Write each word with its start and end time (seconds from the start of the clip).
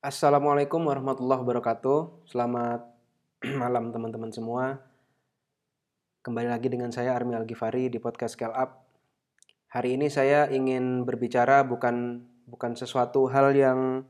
Assalamualaikum 0.00 0.88
warahmatullahi 0.88 1.44
wabarakatuh. 1.44 2.24
Selamat 2.24 2.88
malam 3.60 3.92
teman-teman 3.92 4.32
semua. 4.32 4.80
Kembali 6.24 6.48
lagi 6.48 6.72
dengan 6.72 6.88
saya 6.88 7.12
Armi 7.12 7.36
Al-Ghifari 7.36 7.92
di 7.92 8.00
podcast 8.00 8.32
Scale 8.32 8.56
Up. 8.56 8.80
Hari 9.68 10.00
ini 10.00 10.08
saya 10.08 10.48
ingin 10.48 11.04
berbicara 11.04 11.68
bukan 11.68 12.24
bukan 12.48 12.80
sesuatu 12.80 13.28
hal 13.28 13.52
yang 13.52 14.08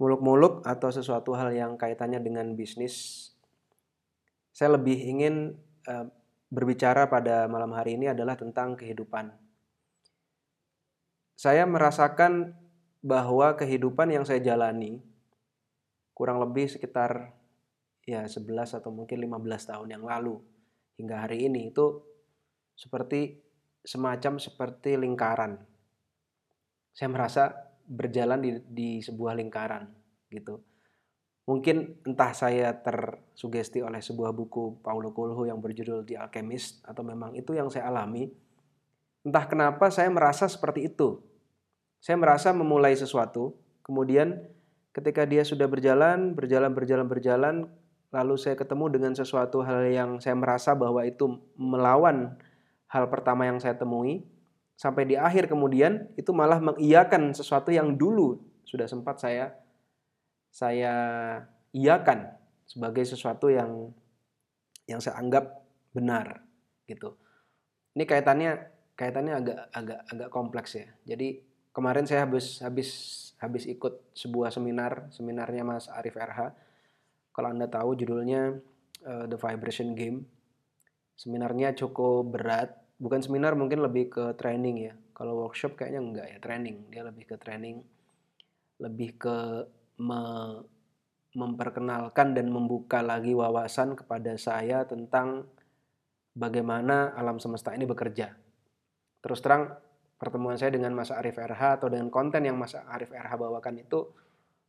muluk-muluk 0.00 0.64
atau 0.64 0.88
sesuatu 0.88 1.36
hal 1.36 1.52
yang 1.52 1.76
kaitannya 1.76 2.24
dengan 2.24 2.56
bisnis. 2.56 3.28
Saya 4.56 4.80
lebih 4.80 4.96
ingin 5.04 5.52
uh, 5.84 6.08
berbicara 6.48 7.12
pada 7.12 7.44
malam 7.44 7.76
hari 7.76 8.00
ini 8.00 8.08
adalah 8.08 8.40
tentang 8.40 8.72
kehidupan. 8.72 9.36
Saya 11.36 11.68
merasakan 11.68 12.56
bahwa 13.08 13.56
kehidupan 13.56 14.12
yang 14.12 14.28
saya 14.28 14.44
jalani 14.44 15.00
kurang 16.12 16.44
lebih 16.44 16.68
sekitar 16.68 17.32
ya 18.04 18.28
11 18.28 18.76
atau 18.76 18.92
mungkin 18.92 19.16
15 19.24 19.48
tahun 19.72 19.88
yang 19.96 20.04
lalu 20.04 20.36
hingga 21.00 21.24
hari 21.24 21.48
ini 21.48 21.72
itu 21.72 22.04
seperti 22.76 23.40
semacam 23.80 24.36
seperti 24.36 25.00
lingkaran. 25.00 25.56
Saya 26.92 27.08
merasa 27.08 27.56
berjalan 27.88 28.44
di, 28.44 28.50
di 28.68 28.90
sebuah 29.00 29.32
lingkaran 29.40 29.88
gitu. 30.28 30.60
Mungkin 31.48 32.04
entah 32.04 32.36
saya 32.36 32.76
tersugesti 32.76 33.80
oleh 33.80 34.04
sebuah 34.04 34.36
buku 34.36 34.84
Paulo 34.84 35.16
Coelho 35.16 35.48
yang 35.48 35.64
berjudul 35.64 36.04
The 36.04 36.20
Alchemist 36.28 36.84
atau 36.84 37.00
memang 37.00 37.32
itu 37.40 37.56
yang 37.56 37.72
saya 37.72 37.88
alami. 37.88 38.28
Entah 39.24 39.48
kenapa 39.48 39.88
saya 39.88 40.12
merasa 40.12 40.44
seperti 40.44 40.92
itu 40.92 41.27
saya 41.98 42.16
merasa 42.18 42.54
memulai 42.54 42.94
sesuatu, 42.94 43.58
kemudian 43.82 44.38
ketika 44.94 45.26
dia 45.26 45.42
sudah 45.42 45.66
berjalan, 45.66 46.34
berjalan, 46.34 46.72
berjalan, 46.74 47.06
berjalan, 47.06 47.54
lalu 48.14 48.34
saya 48.40 48.56
ketemu 48.56 48.86
dengan 48.88 49.12
sesuatu 49.12 49.60
hal 49.62 49.84
yang 49.90 50.10
saya 50.18 50.38
merasa 50.38 50.72
bahwa 50.72 51.04
itu 51.04 51.38
melawan 51.58 52.38
hal 52.88 53.04
pertama 53.12 53.44
yang 53.44 53.60
saya 53.60 53.76
temui, 53.76 54.24
sampai 54.78 55.04
di 55.04 55.18
akhir 55.18 55.50
kemudian 55.50 56.06
itu 56.14 56.30
malah 56.30 56.62
mengiyakan 56.62 57.34
sesuatu 57.34 57.74
yang 57.74 57.98
dulu 57.98 58.38
sudah 58.62 58.86
sempat 58.86 59.18
saya 59.18 59.58
saya 60.54 60.94
iakan 61.74 62.32
sebagai 62.64 63.04
sesuatu 63.04 63.50
yang 63.50 63.92
yang 64.88 65.02
saya 65.02 65.20
anggap 65.20 65.64
benar 65.92 66.46
gitu. 66.88 67.16
Ini 67.92 68.04
kaitannya 68.08 68.52
kaitannya 68.96 69.34
agak 69.36 69.58
agak 69.74 70.00
agak 70.08 70.28
kompleks 70.32 70.70
ya. 70.78 70.88
Jadi 71.04 71.47
kemarin 71.78 72.02
saya 72.10 72.26
habis 72.26 72.58
habis 72.58 72.90
habis 73.38 73.70
ikut 73.70 74.10
sebuah 74.18 74.50
seminar 74.50 75.06
seminarnya 75.14 75.62
Mas 75.62 75.86
Arif 75.86 76.18
RH 76.18 76.50
kalau 77.38 77.54
anda 77.54 77.70
tahu 77.70 77.94
judulnya 77.94 78.58
uh, 79.06 79.30
The 79.30 79.38
Vibration 79.38 79.94
Game. 79.94 80.26
Seminarnya 81.14 81.70
cukup 81.78 82.34
berat. 82.34 82.74
Bukan 82.98 83.22
seminar 83.22 83.54
mungkin 83.54 83.78
lebih 83.78 84.10
ke 84.10 84.24
training 84.34 84.90
ya. 84.90 84.94
Kalau 85.14 85.46
workshop 85.46 85.78
kayaknya 85.78 86.02
enggak 86.02 86.26
ya 86.34 86.38
training. 86.42 86.90
Dia 86.90 87.06
lebih 87.06 87.30
ke 87.30 87.36
training. 87.38 87.86
Lebih 88.82 89.10
ke 89.22 89.36
me 90.02 90.22
memperkenalkan 91.38 92.34
dan 92.34 92.50
membuka 92.50 93.04
lagi 93.04 93.36
wawasan 93.36 93.94
kepada 93.94 94.34
saya 94.34 94.82
tentang 94.88 95.46
bagaimana 96.34 97.14
alam 97.14 97.38
semesta 97.38 97.70
ini 97.70 97.86
bekerja. 97.86 98.34
Terus 99.22 99.38
terang 99.38 99.78
pertemuan 100.18 100.58
saya 100.58 100.74
dengan 100.74 100.92
Mas 100.92 101.14
Arif 101.14 101.38
RH 101.38 101.82
atau 101.82 101.88
dengan 101.88 102.10
konten 102.10 102.42
yang 102.42 102.58
Mas 102.58 102.74
Arif 102.74 103.14
RH 103.14 103.38
bawakan 103.38 103.78
itu 103.78 104.10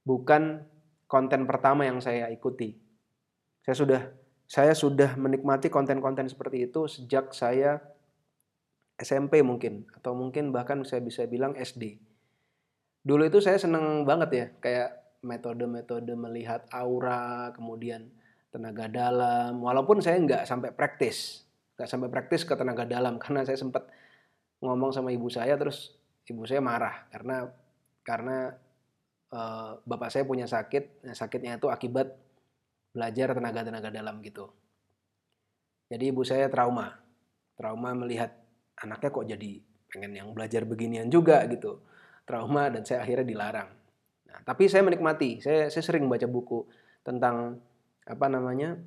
bukan 0.06 0.64
konten 1.10 1.50
pertama 1.50 1.90
yang 1.90 1.98
saya 2.00 2.30
ikuti. 2.30 2.78
Saya 3.66 3.76
sudah 3.76 4.02
saya 4.50 4.74
sudah 4.74 5.18
menikmati 5.18 5.70
konten-konten 5.70 6.30
seperti 6.30 6.70
itu 6.70 6.86
sejak 6.90 7.34
saya 7.34 7.82
SMP 8.98 9.42
mungkin 9.46 9.90
atau 9.94 10.14
mungkin 10.14 10.54
bahkan 10.54 10.86
saya 10.86 11.02
bisa 11.02 11.26
bilang 11.26 11.58
SD. 11.58 11.98
Dulu 13.02 13.26
itu 13.26 13.42
saya 13.42 13.58
seneng 13.58 14.06
banget 14.06 14.30
ya 14.34 14.46
kayak 14.62 14.90
metode-metode 15.24 16.14
melihat 16.16 16.68
aura, 16.72 17.52
kemudian 17.56 18.12
tenaga 18.52 18.90
dalam. 18.92 19.60
Walaupun 19.60 20.04
saya 20.04 20.20
nggak 20.20 20.44
sampai 20.46 20.76
praktis, 20.76 21.48
nggak 21.80 21.90
sampai 21.90 22.10
praktis 22.12 22.44
ke 22.44 22.54
tenaga 22.54 22.84
dalam 22.84 23.18
karena 23.22 23.48
saya 23.48 23.58
sempat 23.58 23.88
ngomong 24.60 24.92
sama 24.92 25.10
ibu 25.16 25.32
saya 25.32 25.56
terus 25.56 25.96
ibu 26.28 26.44
saya 26.44 26.60
marah 26.60 27.08
karena 27.10 27.48
karena 28.04 28.54
uh, 29.32 29.80
bapak 29.88 30.10
saya 30.12 30.24
punya 30.28 30.46
sakit 30.46 31.06
nah, 31.08 31.16
sakitnya 31.16 31.58
itu 31.58 31.68
akibat 31.72 32.12
belajar 32.90 33.38
tenaga-tenaga 33.38 33.90
dalam 33.94 34.20
gitu. 34.26 34.50
Jadi 35.90 36.04
ibu 36.10 36.22
saya 36.26 36.50
trauma 36.52 36.98
trauma 37.60 37.92
melihat 37.92 38.32
anaknya 38.80 39.10
kok 39.12 39.28
jadi 39.28 39.52
pengen 39.90 40.12
yang 40.16 40.30
belajar 40.36 40.64
beginian 40.68 41.08
juga 41.10 41.44
gitu. 41.48 41.82
Trauma 42.28 42.70
dan 42.70 42.86
saya 42.86 43.02
akhirnya 43.02 43.26
dilarang. 43.26 43.70
Nah, 44.30 44.40
tapi 44.46 44.70
saya 44.70 44.86
menikmati 44.86 45.42
saya 45.42 45.68
saya 45.74 45.82
sering 45.82 46.06
baca 46.06 46.30
buku 46.30 46.70
tentang 47.02 47.58
apa 48.06 48.26
namanya 48.30 48.78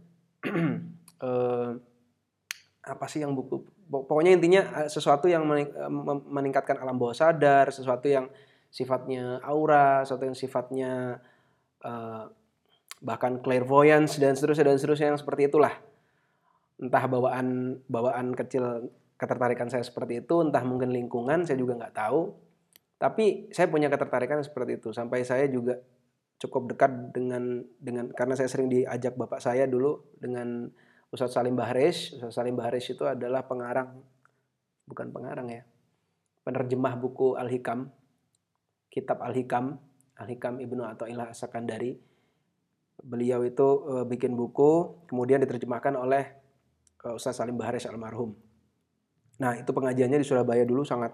uh, 1.22 1.70
apa 2.92 3.06
sih 3.06 3.22
yang 3.22 3.34
buku 3.34 3.62
pokoknya 3.92 4.40
intinya 4.40 4.62
eh, 4.82 4.88
sesuatu 4.88 5.28
yang 5.28 5.44
eh, 5.52 5.68
meningkatkan 6.32 6.80
alam 6.80 6.96
bawah 6.96 7.12
sadar, 7.12 7.68
sesuatu 7.68 8.08
yang 8.08 8.32
sifatnya 8.72 9.44
aura, 9.44 10.00
sesuatu 10.08 10.24
yang 10.24 10.32
sifatnya 10.32 11.20
uh, 11.84 12.24
bahkan 13.04 13.36
clairvoyance 13.44 14.16
dan 14.16 14.32
seterusnya 14.32 14.72
dan 14.72 14.80
seterusnya 14.80 15.12
yang 15.12 15.20
seperti 15.20 15.52
itulah. 15.52 15.76
Entah 16.80 17.04
bawaan 17.04 17.78
bawaan 17.84 18.32
kecil 18.32 18.88
ketertarikan 19.20 19.68
saya 19.68 19.84
seperti 19.84 20.24
itu, 20.24 20.40
entah 20.40 20.64
mungkin 20.64 20.88
lingkungan 20.88 21.44
saya 21.44 21.60
juga 21.60 21.76
nggak 21.84 21.94
tahu. 21.94 22.32
Tapi 22.96 23.52
saya 23.52 23.68
punya 23.68 23.92
ketertarikan 23.92 24.40
seperti 24.40 24.80
itu 24.80 24.88
sampai 24.96 25.20
saya 25.20 25.44
juga 25.52 25.76
cukup 26.40 26.74
dekat 26.74 27.12
dengan 27.12 27.60
dengan 27.76 28.08
karena 28.16 28.34
saya 28.34 28.48
sering 28.48 28.72
diajak 28.72 29.14
bapak 29.14 29.38
saya 29.38 29.68
dulu 29.68 30.00
dengan 30.16 30.72
Ustadz 31.12 31.36
Salim 31.36 31.52
Bahres. 31.52 32.16
Ustadz 32.16 32.40
Salim 32.40 32.56
Bahres 32.56 32.88
itu 32.88 33.04
adalah 33.04 33.44
pengarang, 33.44 34.00
bukan 34.88 35.12
pengarang 35.12 35.52
ya, 35.52 35.62
penerjemah 36.40 36.96
buku 36.96 37.36
Al-Hikam, 37.36 37.92
kitab 38.88 39.20
Al-Hikam, 39.20 39.76
Al-Hikam 40.16 40.56
Ibnu 40.64 40.82
Athaillah 40.88 41.36
Sakandari. 41.36 42.00
Beliau 43.02 43.44
itu 43.44 43.68
e, 43.88 43.94
bikin 44.08 44.32
buku, 44.32 45.04
kemudian 45.10 45.42
diterjemahkan 45.44 46.00
oleh 46.00 46.32
e, 47.04 47.06
Ustadz 47.12 47.44
Salim 47.44 47.60
Bahres 47.60 47.84
almarhum. 47.84 48.32
Nah 49.36 49.52
itu 49.60 49.68
pengajiannya 49.68 50.16
di 50.16 50.24
Surabaya 50.24 50.64
dulu 50.64 50.80
sangat 50.80 51.12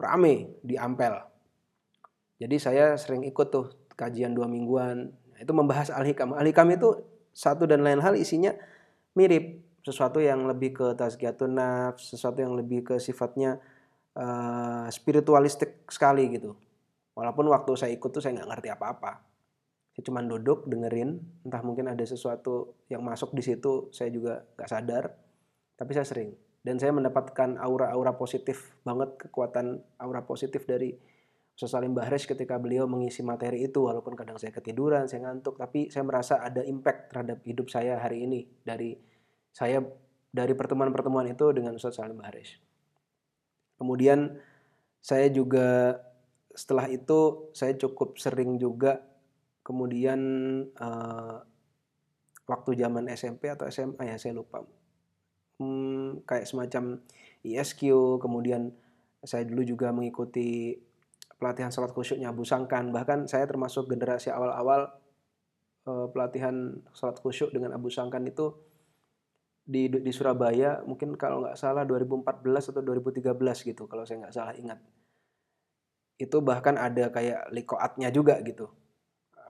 rame 0.00 0.56
di 0.64 0.80
Ampel. 0.80 1.12
Jadi 2.40 2.56
saya 2.56 2.96
sering 2.96 3.24
ikut 3.28 3.48
tuh 3.52 3.68
kajian 3.96 4.32
dua 4.32 4.48
mingguan. 4.48 5.12
Itu 5.36 5.52
membahas 5.52 5.92
Al-Hikam. 5.92 6.32
Al-Hikam 6.32 6.72
itu 6.72 7.04
satu 7.36 7.68
dan 7.68 7.84
lain 7.84 8.00
hal 8.00 8.16
isinya 8.16 8.56
mirip 9.16 9.64
sesuatu 9.82 10.20
yang 10.20 10.44
lebih 10.44 10.76
ke 10.76 10.86
tazkiyatun 10.94 11.56
nafs, 11.56 12.12
sesuatu 12.12 12.42
yang 12.42 12.54
lebih 12.54 12.84
ke 12.84 12.96
sifatnya 13.00 13.58
uh, 14.14 14.86
spiritualistik 14.92 15.88
sekali 15.88 16.30
gitu. 16.36 16.54
Walaupun 17.16 17.48
waktu 17.48 17.72
saya 17.80 17.90
ikut 17.96 18.10
tuh 18.12 18.20
saya 18.20 18.36
nggak 18.36 18.50
ngerti 18.52 18.68
apa-apa. 18.76 19.12
Saya 19.96 20.02
cuma 20.12 20.20
duduk 20.20 20.68
dengerin, 20.68 21.16
entah 21.48 21.64
mungkin 21.64 21.88
ada 21.88 22.04
sesuatu 22.04 22.76
yang 22.92 23.00
masuk 23.00 23.32
di 23.32 23.40
situ, 23.40 23.88
saya 23.88 24.12
juga 24.12 24.44
nggak 24.60 24.68
sadar. 24.68 25.04
Tapi 25.80 25.90
saya 25.96 26.04
sering 26.04 26.36
dan 26.66 26.82
saya 26.82 26.90
mendapatkan 26.90 27.62
aura-aura 27.62 28.18
positif 28.18 28.74
banget 28.82 29.14
kekuatan 29.22 29.86
aura 30.02 30.26
positif 30.26 30.66
dari 30.66 30.98
Ustaz 31.54 31.78
Salim 31.78 31.94
Bahres 31.94 32.26
ketika 32.26 32.58
beliau 32.58 32.90
mengisi 32.90 33.22
materi 33.22 33.64
itu 33.64 33.86
walaupun 33.86 34.18
kadang 34.18 34.36
saya 34.36 34.52
ketiduran, 34.52 35.08
saya 35.08 35.24
ngantuk, 35.30 35.56
tapi 35.56 35.88
saya 35.88 36.04
merasa 36.04 36.42
ada 36.42 36.60
impact 36.66 37.14
terhadap 37.14 37.40
hidup 37.46 37.70
saya 37.72 37.96
hari 38.02 38.26
ini 38.28 38.44
dari 38.66 38.98
saya 39.56 39.80
dari 40.28 40.52
pertemuan-pertemuan 40.52 41.32
itu 41.32 41.48
dengan 41.56 41.72
Ustaz 41.72 41.96
Salim 41.96 42.20
Bahres. 42.20 42.60
Kemudian 43.80 44.36
saya 45.00 45.32
juga 45.32 45.96
setelah 46.52 46.92
itu 46.92 47.48
saya 47.56 47.72
cukup 47.80 48.20
sering 48.20 48.60
juga 48.60 49.00
kemudian 49.64 50.20
uh, 50.76 51.40
waktu 52.44 52.70
zaman 52.76 53.08
SMP 53.12 53.48
atau 53.48 53.64
SMA 53.68 54.08
ya 54.08 54.16
saya 54.20 54.36
lupa 54.36 54.64
hmm, 55.60 56.24
kayak 56.24 56.48
semacam 56.48 57.00
ISQ 57.44 57.80
kemudian 58.20 58.72
saya 59.20 59.44
dulu 59.44 59.64
juga 59.68 59.92
mengikuti 59.92 60.80
pelatihan 61.36 61.68
salat 61.68 61.92
khusyuknya 61.92 62.32
Abu 62.32 62.48
Sangkan 62.48 62.88
bahkan 62.88 63.28
saya 63.28 63.44
termasuk 63.44 63.88
generasi 63.88 64.32
awal-awal 64.32 64.96
uh, 65.84 66.08
pelatihan 66.08 66.80
salat 66.96 67.20
khusyuk 67.20 67.52
dengan 67.52 67.76
Abu 67.76 67.92
Sangkan 67.92 68.24
itu 68.24 68.65
di 69.66 69.90
di 69.90 70.12
Surabaya 70.14 70.78
mungkin 70.86 71.18
kalau 71.18 71.42
nggak 71.42 71.58
salah 71.58 71.82
2014 71.82 72.70
atau 72.70 72.82
2013 72.86 73.34
gitu 73.66 73.90
kalau 73.90 74.06
saya 74.06 74.22
nggak 74.22 74.34
salah 74.34 74.54
ingat 74.54 74.78
itu 76.16 76.38
bahkan 76.38 76.78
ada 76.78 77.10
kayak 77.10 77.50
likoatnya 77.50 78.14
juga 78.14 78.38
gitu 78.46 78.70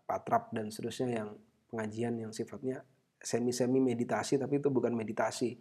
patrap 0.08 0.54
dan 0.56 0.72
seterusnya 0.72 1.20
yang 1.22 1.30
pengajian 1.68 2.16
yang 2.16 2.32
sifatnya 2.32 2.80
semi-semi 3.20 3.82
meditasi 3.82 4.38
tapi 4.38 4.62
itu 4.62 4.70
bukan 4.70 4.94
meditasi. 4.94 5.58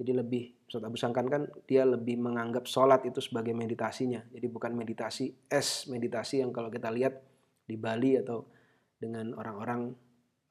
Jadi 0.00 0.16
lebih 0.16 0.44
Ustaz 0.64 0.80
Abu 0.80 0.96
Sangkan 0.96 1.26
kan 1.28 1.42
dia 1.68 1.84
lebih 1.84 2.16
menganggap 2.16 2.64
sholat 2.64 3.04
itu 3.04 3.20
sebagai 3.20 3.52
meditasinya. 3.52 4.24
Jadi 4.32 4.46
bukan 4.48 4.72
meditasi 4.72 5.28
es 5.50 5.90
meditasi 5.92 6.40
yang 6.40 6.56
kalau 6.56 6.72
kita 6.72 6.88
lihat 6.88 7.20
di 7.68 7.76
Bali 7.76 8.16
atau 8.16 8.48
dengan 8.96 9.36
orang-orang 9.36 9.92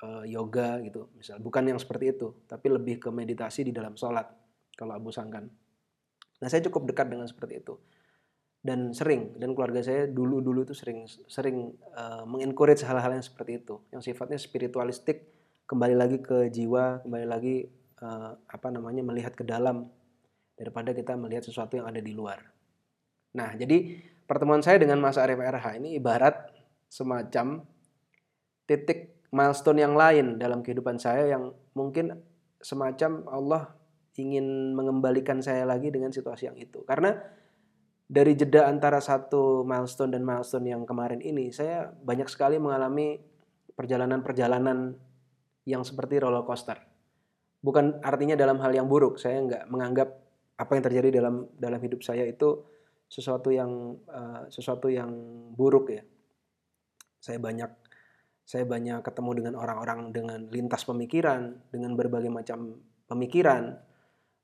uh, 0.03 0.23
yoga 0.25 0.79
gitu 0.83 1.11
misal 1.15 1.39
bukan 1.39 1.75
yang 1.75 1.79
seperti 1.79 2.15
itu 2.15 2.33
tapi 2.45 2.71
lebih 2.71 2.99
ke 2.99 3.09
meditasi 3.11 3.67
di 3.67 3.73
dalam 3.73 3.95
sholat 3.95 4.27
kalau 4.75 4.95
Abu 4.95 5.11
Sangkan. 5.11 5.45
Nah 6.39 6.47
saya 6.47 6.63
cukup 6.63 6.87
dekat 6.87 7.11
dengan 7.11 7.27
seperti 7.27 7.59
itu 7.59 7.75
dan 8.59 8.91
sering 8.91 9.39
dan 9.39 9.55
keluarga 9.55 9.79
saya 9.79 10.07
dulu 10.07 10.43
dulu 10.43 10.67
itu 10.67 10.75
sering 10.75 11.07
sering 11.27 11.71
uh, 11.95 12.27
mengencourage 12.27 12.83
hal-hal 12.83 13.15
yang 13.15 13.23
seperti 13.23 13.63
itu 13.63 13.79
yang 13.91 14.03
sifatnya 14.03 14.35
spiritualistik 14.35 15.31
kembali 15.63 15.95
lagi 15.95 16.19
ke 16.19 16.51
jiwa 16.51 17.03
kembali 17.07 17.27
lagi 17.27 17.67
uh, 18.03 18.35
apa 18.35 18.67
namanya 18.71 19.03
melihat 19.03 19.35
ke 19.35 19.47
dalam 19.47 19.87
daripada 20.59 20.91
kita 20.91 21.15
melihat 21.15 21.47
sesuatu 21.47 21.79
yang 21.79 21.87
ada 21.87 22.03
di 22.03 22.11
luar. 22.11 22.43
Nah, 23.31 23.55
jadi 23.55 23.95
pertemuan 24.27 24.59
saya 24.59 24.75
dengan 24.75 24.99
Mas 24.99 25.15
Arif 25.15 25.39
RH 25.39 25.79
ini 25.79 25.95
ibarat 25.95 26.51
semacam 26.91 27.63
titik 28.67 29.18
milestone 29.29 29.79
yang 29.81 29.93
lain 29.93 30.37
dalam 30.41 30.65
kehidupan 30.65 30.97
saya 30.97 31.37
yang 31.37 31.53
mungkin 31.77 32.17
semacam 32.59 33.25
Allah 33.29 33.63
ingin 34.19 34.75
mengembalikan 34.75 35.39
saya 35.39 35.63
lagi 35.63 35.93
dengan 35.93 36.11
situasi 36.11 36.51
yang 36.51 36.57
itu. 36.59 36.83
Karena 36.83 37.15
dari 38.09 38.35
jeda 38.35 38.67
antara 38.67 38.99
satu 38.99 39.63
milestone 39.63 40.11
dan 40.17 40.27
milestone 40.27 40.67
yang 40.67 40.83
kemarin 40.83 41.23
ini, 41.23 41.55
saya 41.55 41.87
banyak 41.87 42.27
sekali 42.27 42.59
mengalami 42.59 43.15
perjalanan-perjalanan 43.77 44.97
yang 45.63 45.87
seperti 45.87 46.19
roller 46.19 46.43
coaster 46.43 46.89
bukan 47.59 47.99
artinya 48.03 48.35
dalam 48.39 48.57
hal 48.63 48.71
yang 48.71 48.87
buruk. 48.87 49.19
Saya 49.19 49.43
nggak 49.43 49.63
menganggap 49.67 50.09
apa 50.59 50.71
yang 50.75 50.83
terjadi 50.83 51.09
dalam 51.23 51.47
dalam 51.55 51.79
hidup 51.79 52.03
saya 52.03 52.27
itu 52.27 52.63
sesuatu 53.09 53.49
yang 53.49 53.95
uh, 54.07 54.47
sesuatu 54.51 54.87
yang 54.91 55.11
buruk 55.55 55.91
ya. 55.91 56.03
Saya 57.19 57.39
banyak 57.39 57.88
saya 58.49 58.65
banyak 58.65 59.05
ketemu 59.05 59.31
dengan 59.37 59.53
orang-orang 59.61 60.09
dengan 60.09 60.41
lintas 60.49 60.81
pemikiran, 60.81 61.53
dengan 61.69 61.93
berbagai 61.93 62.33
macam 62.33 62.81
pemikiran. 63.05 63.77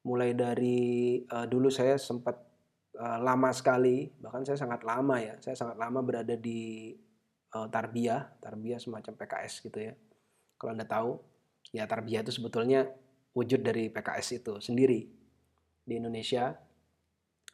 Mulai 0.05 0.37
dari 0.37 1.17
uh, 1.25 1.49
dulu 1.49 1.73
saya 1.73 1.97
sempat 1.97 2.37
uh, 3.01 3.17
lama 3.17 3.49
sekali, 3.49 4.13
bahkan 4.21 4.45
saya 4.45 4.61
sangat 4.61 4.85
lama 4.85 5.17
ya. 5.17 5.41
Saya 5.41 5.57
sangat 5.57 5.81
lama 5.81 6.05
berada 6.05 6.37
di 6.37 6.93
uh, 7.57 7.65
Tarbiyah, 7.65 8.37
Tarbiyah 8.37 8.77
semacam 8.77 9.17
PKS 9.17 9.65
gitu 9.65 9.79
ya. 9.89 9.97
Kalau 10.61 10.77
Anda 10.77 10.85
tahu, 10.85 11.17
ya 11.73 11.89
Tarbiyah 11.89 12.21
itu 12.21 12.29
sebetulnya 12.29 12.85
wujud 13.33 13.65
dari 13.65 13.89
PKS 13.89 14.37
itu 14.37 14.53
sendiri 14.61 15.01
di 15.81 15.93
Indonesia 15.97 16.53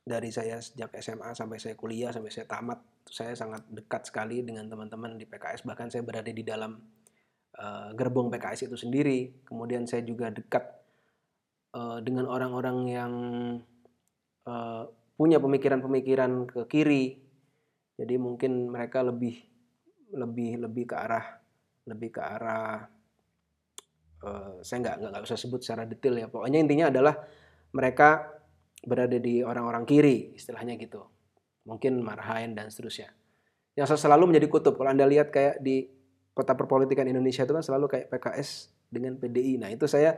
dari 0.02 0.34
saya 0.34 0.58
sejak 0.58 0.98
SMA 0.98 1.38
sampai 1.38 1.62
saya 1.62 1.78
kuliah 1.78 2.10
sampai 2.10 2.34
saya 2.34 2.50
tamat 2.50 2.82
saya 3.06 3.38
sangat 3.38 3.62
dekat 3.70 4.10
sekali 4.10 4.42
dengan 4.42 4.66
teman-teman 4.66 5.14
di 5.16 5.30
PKS 5.30 5.66
bahkan 5.66 5.94
saya 5.94 6.02
berada 6.02 6.30
di 6.34 6.42
dalam 6.42 6.78
uh, 7.58 7.90
gerbong 7.94 8.34
PKS 8.34 8.70
itu 8.70 8.78
sendiri. 8.78 9.46
Kemudian 9.46 9.86
saya 9.86 10.02
juga 10.02 10.34
dekat 10.34 10.66
uh, 11.78 12.02
dengan 12.02 12.26
orang-orang 12.26 12.78
yang 12.90 13.14
uh, 14.50 14.84
punya 15.18 15.38
pemikiran-pemikiran 15.38 16.50
ke 16.50 16.62
kiri. 16.66 17.22
Jadi 17.98 18.16
mungkin 18.18 18.74
mereka 18.74 19.06
lebih 19.06 19.38
lebih 20.12 20.66
lebih 20.66 20.86
ke 20.90 20.96
arah 20.98 21.26
lebih 21.86 22.10
ke 22.10 22.22
arah 22.22 22.90
Eh, 24.22 24.54
saya 24.62 24.78
nggak 24.86 24.96
nggak 25.02 25.24
usah 25.26 25.38
sebut 25.38 25.60
secara 25.66 25.90
detail 25.90 26.14
ya. 26.14 26.28
Pokoknya 26.30 26.62
intinya 26.62 26.94
adalah 26.94 27.18
mereka 27.74 28.30
berada 28.82 29.18
di 29.18 29.46
orang-orang 29.46 29.86
kiri 29.86 30.34
istilahnya 30.34 30.78
gitu. 30.78 31.06
Mungkin 31.66 32.02
Marhain 32.02 32.58
dan 32.58 32.74
seterusnya. 32.74 33.14
Yang 33.78 34.02
selalu 34.02 34.34
menjadi 34.34 34.48
kutub. 34.50 34.76
Kalau 34.76 34.90
anda 34.90 35.06
lihat 35.06 35.30
kayak 35.30 35.62
di 35.62 35.88
kota 36.34 36.56
perpolitikan 36.56 37.06
Indonesia 37.06 37.44
itu 37.44 37.54
kan 37.54 37.64
selalu 37.64 37.86
kayak 37.92 38.08
PKS 38.08 38.72
dengan 38.92 39.16
PDI 39.20 39.60
nah 39.60 39.72
itu 39.72 39.88
saya 39.88 40.16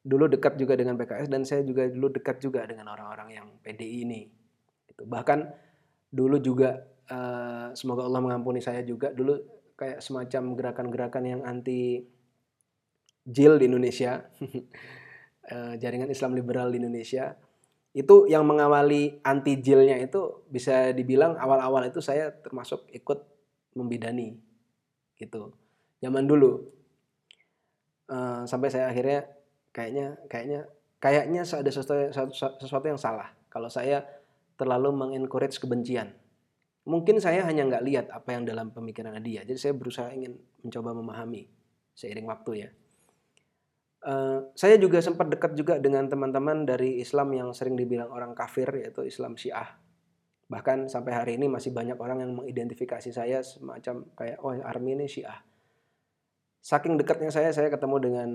dulu 0.00 0.28
dekat 0.28 0.56
juga 0.56 0.76
dengan 0.76 0.96
PKS 0.96 1.28
dan 1.28 1.44
saya 1.44 1.60
juga 1.64 1.88
dulu 1.88 2.08
dekat 2.08 2.40
juga 2.40 2.64
dengan 2.64 2.88
orang-orang 2.88 3.28
yang 3.32 3.46
PDI 3.60 4.08
ini 4.08 4.28
itu 4.88 5.04
bahkan 5.04 5.48
dulu 6.08 6.40
juga 6.40 6.84
uh, 7.12 7.72
semoga 7.76 8.08
Allah 8.08 8.20
mengampuni 8.24 8.64
saya 8.64 8.80
juga 8.84 9.12
dulu 9.12 9.36
kayak 9.76 10.00
semacam 10.00 10.42
gerakan-gerakan 10.56 11.24
yang 11.24 11.40
anti 11.46 12.02
JIL 13.28 13.60
di 13.60 13.68
Indonesia, 13.68 14.24
eh, 15.52 15.74
jaringan 15.76 16.08
Islam 16.08 16.32
liberal 16.32 16.72
di 16.72 16.80
Indonesia, 16.80 17.36
itu 17.96 18.28
yang 18.28 18.44
mengawali 18.44 19.18
anti 19.24 19.58
JIL-nya 19.58 19.96
itu 19.98 20.44
bisa 20.52 20.92
dibilang 20.92 21.34
awal-awal 21.40 21.88
itu 21.88 22.04
saya 22.04 22.30
termasuk 22.30 22.84
ikut 22.92 23.24
membidani 23.74 24.36
gitu. 25.16 25.56
Zaman 25.98 26.28
dulu 26.28 26.62
uh, 28.12 28.44
sampai 28.44 28.68
saya 28.68 28.92
akhirnya 28.92 29.26
kayaknya 29.72 30.06
kayaknya 30.28 30.60
kayaknya 31.00 31.42
ada 31.42 31.70
sesuatu, 31.70 32.12
sesuatu 32.60 32.86
yang 32.86 33.00
salah 33.00 33.32
kalau 33.48 33.72
saya 33.72 34.04
terlalu 34.58 34.90
mengencourage 34.92 35.56
kebencian. 35.56 36.12
Mungkin 36.88 37.20
saya 37.20 37.44
hanya 37.44 37.68
nggak 37.68 37.84
lihat 37.84 38.06
apa 38.08 38.32
yang 38.32 38.48
dalam 38.48 38.72
pemikiran 38.72 39.12
dia, 39.20 39.44
jadi 39.44 39.60
saya 39.60 39.74
berusaha 39.76 40.08
ingin 40.08 40.40
mencoba 40.64 40.96
memahami 40.96 41.44
seiring 41.92 42.24
waktu 42.24 42.64
ya. 42.64 42.68
Uh, 43.98 44.54
saya 44.54 44.78
juga 44.78 45.02
sempat 45.02 45.26
dekat 45.26 45.58
juga 45.58 45.74
dengan 45.82 46.06
teman-teman 46.06 46.62
dari 46.62 47.02
Islam 47.02 47.34
yang 47.34 47.50
sering 47.50 47.74
dibilang 47.74 48.14
orang 48.14 48.30
kafir 48.30 48.70
yaitu 48.78 49.02
Islam 49.02 49.34
Syiah. 49.34 49.74
Bahkan 50.46 50.86
sampai 50.86 51.12
hari 51.12 51.32
ini 51.34 51.50
masih 51.50 51.74
banyak 51.74 51.98
orang 51.98 52.22
yang 52.22 52.32
mengidentifikasi 52.32 53.10
saya 53.10 53.42
semacam 53.42 54.06
kayak 54.14 54.38
oh 54.38 54.54
Army 54.62 54.94
ini 54.94 55.10
Syiah. 55.10 55.42
Saking 56.62 56.94
dekatnya 56.94 57.30
saya, 57.34 57.50
saya 57.50 57.70
ketemu 57.70 57.96
dengan 57.98 58.30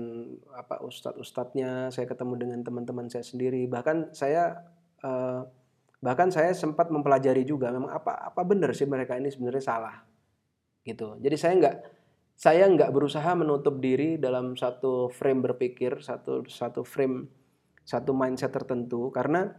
apa 0.52 0.84
ustadz-ustadznya, 0.84 1.88
saya 1.88 2.06
ketemu 2.08 2.34
dengan 2.40 2.60
teman-teman 2.60 3.08
saya 3.08 3.24
sendiri. 3.24 3.64
Bahkan 3.64 4.12
saya 4.12 4.68
uh, 5.00 5.48
bahkan 6.04 6.28
saya 6.28 6.52
sempat 6.52 6.92
mempelajari 6.92 7.48
juga 7.48 7.72
memang 7.72 7.88
apa 7.88 8.28
apa 8.28 8.40
benar 8.44 8.76
sih 8.76 8.84
mereka 8.84 9.16
ini 9.16 9.32
sebenarnya 9.32 9.64
salah 9.64 9.96
gitu. 10.84 11.16
Jadi 11.18 11.36
saya 11.40 11.52
nggak 11.56 11.76
saya 12.34 12.66
nggak 12.66 12.90
berusaha 12.90 13.30
menutup 13.38 13.78
diri 13.78 14.18
dalam 14.18 14.58
satu 14.58 15.08
frame 15.08 15.40
berpikir, 15.50 16.02
satu 16.02 16.44
satu 16.50 16.82
frame, 16.82 17.30
satu 17.86 18.10
mindset 18.10 18.50
tertentu 18.50 19.08
karena 19.14 19.54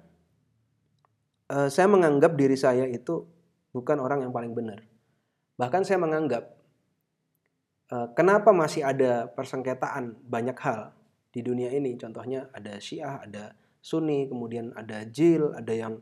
uh, 1.49 1.71
saya 1.71 1.87
menganggap 1.87 2.35
diri 2.35 2.59
saya 2.59 2.85
itu 2.85 3.23
bukan 3.71 3.97
orang 4.03 4.27
yang 4.27 4.33
paling 4.35 4.51
benar. 4.51 4.83
Bahkan 5.55 5.81
saya 5.87 5.97
menganggap 6.03 6.43
uh, 7.91 8.11
kenapa 8.11 8.51
masih 8.51 8.83
ada 8.83 9.31
persengketaan 9.31 10.19
banyak 10.27 10.57
hal 10.59 10.91
di 11.31 11.43
dunia 11.43 11.71
ini. 11.71 11.95
Contohnya 11.99 12.47
ada 12.51 12.79
Syiah, 12.79 13.23
ada 13.23 13.55
Sunni, 13.83 14.27
kemudian 14.27 14.71
ada 14.75 15.03
Jil, 15.07 15.51
ada 15.55 15.71
yang 15.75 15.99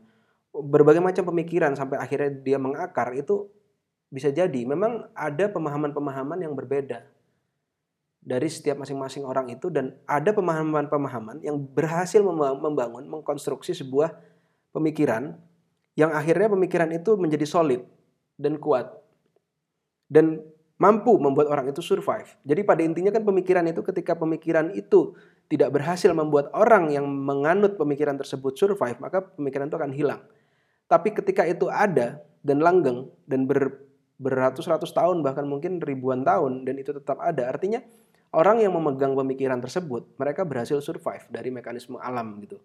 berbagai 0.54 1.02
macam 1.02 1.26
pemikiran 1.34 1.74
sampai 1.74 1.98
akhirnya 1.98 2.30
dia 2.30 2.58
mengakar 2.62 3.10
itu 3.18 3.50
bisa 4.14 4.30
jadi 4.30 4.62
memang 4.62 5.10
ada 5.10 5.50
pemahaman-pemahaman 5.50 6.38
yang 6.38 6.54
berbeda 6.54 7.02
dari 8.22 8.46
setiap 8.46 8.78
masing-masing 8.78 9.26
orang 9.26 9.50
itu 9.50 9.66
dan 9.74 9.98
ada 10.06 10.30
pemahaman-pemahaman 10.30 11.42
yang 11.42 11.58
berhasil 11.58 12.22
membangun, 12.22 13.10
mengkonstruksi 13.10 13.74
sebuah 13.74 14.14
pemikiran 14.70 15.34
yang 15.98 16.14
akhirnya 16.14 16.46
pemikiran 16.46 16.94
itu 16.94 17.18
menjadi 17.18 17.42
solid 17.42 17.82
dan 18.38 18.62
kuat 18.62 18.94
dan 20.06 20.46
mampu 20.78 21.18
membuat 21.18 21.50
orang 21.50 21.74
itu 21.74 21.82
survive. 21.82 22.26
Jadi 22.46 22.62
pada 22.62 22.86
intinya 22.86 23.10
kan 23.10 23.22
pemikiran 23.22 23.66
itu 23.66 23.82
ketika 23.82 24.14
pemikiran 24.14 24.70
itu 24.78 25.14
tidak 25.50 25.74
berhasil 25.74 26.10
membuat 26.14 26.54
orang 26.54 26.90
yang 26.94 27.06
menganut 27.06 27.74
pemikiran 27.74 28.14
tersebut 28.14 28.54
survive, 28.54 28.98
maka 29.02 29.22
pemikiran 29.22 29.66
itu 29.70 29.76
akan 29.76 29.92
hilang. 29.94 30.22
Tapi 30.86 31.14
ketika 31.14 31.44
itu 31.46 31.66
ada 31.66 32.22
dan 32.44 32.60
langgeng 32.60 33.08
dan 33.24 33.46
ber, 33.48 33.84
beratus-ratus 34.18 34.94
tahun 34.94 35.20
bahkan 35.26 35.44
mungkin 35.44 35.82
ribuan 35.82 36.22
tahun 36.22 36.64
dan 36.66 36.78
itu 36.78 36.94
tetap 36.94 37.18
ada. 37.18 37.50
Artinya 37.50 37.82
orang 38.34 38.62
yang 38.62 38.74
memegang 38.74 39.14
pemikiran 39.14 39.58
tersebut 39.58 40.14
mereka 40.18 40.46
berhasil 40.46 40.78
survive 40.82 41.26
dari 41.30 41.50
mekanisme 41.50 41.98
alam 41.98 42.38
gitu. 42.42 42.58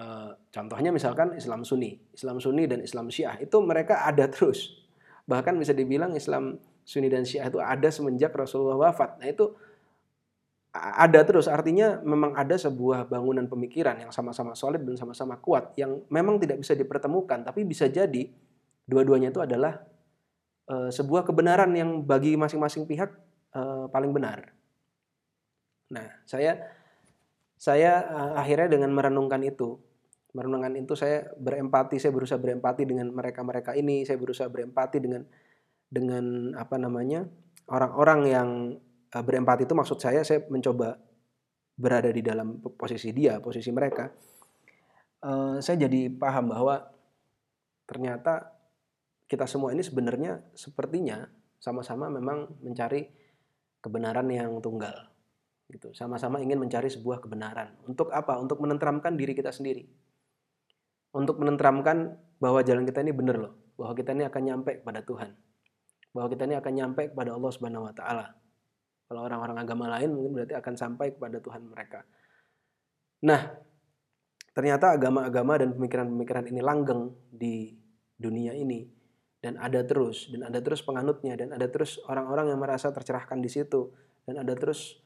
Uh, 0.00 0.32
contohnya 0.48 0.94
misalkan 0.94 1.36
Islam 1.36 1.66
Sunni, 1.66 2.00
Islam 2.14 2.40
Sunni 2.40 2.64
dan 2.64 2.80
Islam 2.80 3.12
Syiah 3.12 3.36
itu 3.36 3.58
mereka 3.60 4.06
ada 4.06 4.30
terus. 4.30 4.80
Bahkan 5.28 5.54
bisa 5.60 5.76
dibilang 5.76 6.16
Islam 6.16 6.56
Sunni 6.86 7.12
dan 7.12 7.28
Syiah 7.28 7.52
itu 7.52 7.60
ada 7.60 7.88
semenjak 7.92 8.32
Rasulullah 8.32 8.90
wafat. 8.90 9.20
Nah 9.20 9.28
itu 9.28 9.52
ada 10.70 11.26
terus 11.26 11.50
artinya 11.50 11.98
memang 12.06 12.38
ada 12.38 12.54
sebuah 12.54 13.10
bangunan 13.10 13.50
pemikiran 13.50 13.98
yang 14.06 14.14
sama-sama 14.14 14.54
solid 14.54 14.86
dan 14.86 14.94
sama-sama 14.94 15.34
kuat 15.42 15.74
yang 15.74 15.98
memang 16.06 16.38
tidak 16.38 16.62
bisa 16.62 16.78
dipertemukan 16.78 17.42
tapi 17.42 17.66
bisa 17.66 17.90
jadi 17.90 18.30
dua-duanya 18.86 19.34
itu 19.34 19.42
adalah 19.42 19.82
uh, 20.68 20.90
sebuah 20.92 21.24
kebenaran 21.24 21.72
yang 21.72 22.02
bagi 22.04 22.36
masing-masing 22.36 22.84
pihak 22.84 23.08
uh, 23.56 23.86
paling 23.88 24.12
benar. 24.12 24.52
Nah, 25.94 26.06
saya 26.28 26.60
saya 27.56 28.04
uh, 28.04 28.32
akhirnya 28.40 28.76
dengan 28.76 28.92
merenungkan 28.92 29.40
itu, 29.46 29.80
merenungkan 30.36 30.76
itu 30.76 30.92
saya 30.98 31.30
berempati, 31.38 31.96
saya 31.96 32.12
berusaha 32.12 32.36
berempati 32.36 32.84
dengan 32.84 33.08
mereka-mereka 33.14 33.72
ini, 33.78 34.04
saya 34.04 34.20
berusaha 34.20 34.48
berempati 34.50 34.98
dengan 35.00 35.22
dengan 35.90 36.54
apa 36.54 36.78
namanya 36.78 37.26
orang-orang 37.66 38.20
yang 38.30 38.48
berempati 39.10 39.66
itu 39.66 39.74
maksud 39.74 39.98
saya 39.98 40.22
saya 40.22 40.46
mencoba 40.46 40.94
berada 41.74 42.14
di 42.14 42.22
dalam 42.22 42.62
posisi 42.62 43.10
dia, 43.10 43.42
posisi 43.42 43.74
mereka. 43.74 44.06
Saya 45.58 45.76
jadi 45.88 46.06
paham 46.14 46.54
bahwa 46.54 46.78
ternyata 47.90 48.54
kita 49.30 49.46
semua 49.46 49.70
ini 49.70 49.86
sebenarnya 49.86 50.42
sepertinya 50.58 51.22
sama-sama 51.62 52.10
memang 52.10 52.50
mencari 52.66 53.06
kebenaran 53.78 54.26
yang 54.26 54.58
tunggal 54.58 55.06
gitu. 55.70 55.94
Sama-sama 55.94 56.42
ingin 56.42 56.58
mencari 56.58 56.90
sebuah 56.90 57.22
kebenaran. 57.22 57.78
Untuk 57.86 58.10
apa? 58.10 58.42
Untuk 58.42 58.58
menenteramkan 58.58 59.14
diri 59.14 59.38
kita 59.38 59.54
sendiri. 59.54 59.86
Untuk 61.14 61.38
menenteramkan 61.38 62.18
bahwa 62.42 62.58
jalan 62.66 62.82
kita 62.82 63.06
ini 63.06 63.14
benar 63.14 63.38
loh. 63.38 63.54
Bahwa 63.78 63.94
kita 63.94 64.10
ini 64.18 64.26
akan 64.26 64.42
nyampe 64.42 64.82
kepada 64.82 65.00
Tuhan. 65.06 65.30
Bahwa 66.10 66.26
kita 66.26 66.42
ini 66.50 66.58
akan 66.58 66.72
nyampe 66.74 67.02
kepada 67.14 67.30
Allah 67.38 67.50
Subhanahu 67.54 67.86
Wa 67.86 67.94
Taala. 67.94 68.26
Kalau 69.06 69.20
orang-orang 69.26 69.58
agama 69.62 69.86
lain 69.90 70.10
mungkin 70.10 70.42
berarti 70.42 70.54
akan 70.58 70.74
sampai 70.74 71.14
kepada 71.14 71.38
Tuhan 71.38 71.70
mereka. 71.70 72.02
Nah 73.26 73.54
ternyata 74.50 74.90
agama-agama 74.90 75.62
dan 75.62 75.70
pemikiran-pemikiran 75.78 76.50
ini 76.50 76.60
langgeng 76.62 77.14
di 77.30 77.78
dunia 78.18 78.50
ini 78.58 78.99
dan 79.40 79.56
ada 79.56 79.80
terus 79.80 80.28
dan 80.28 80.44
ada 80.44 80.60
terus 80.60 80.84
penganutnya 80.84 81.32
dan 81.36 81.56
ada 81.56 81.64
terus 81.66 81.96
orang-orang 82.04 82.52
yang 82.52 82.60
merasa 82.60 82.92
tercerahkan 82.92 83.40
di 83.40 83.48
situ. 83.48 83.88
Dan 84.28 84.36
ada 84.44 84.52
terus 84.52 85.00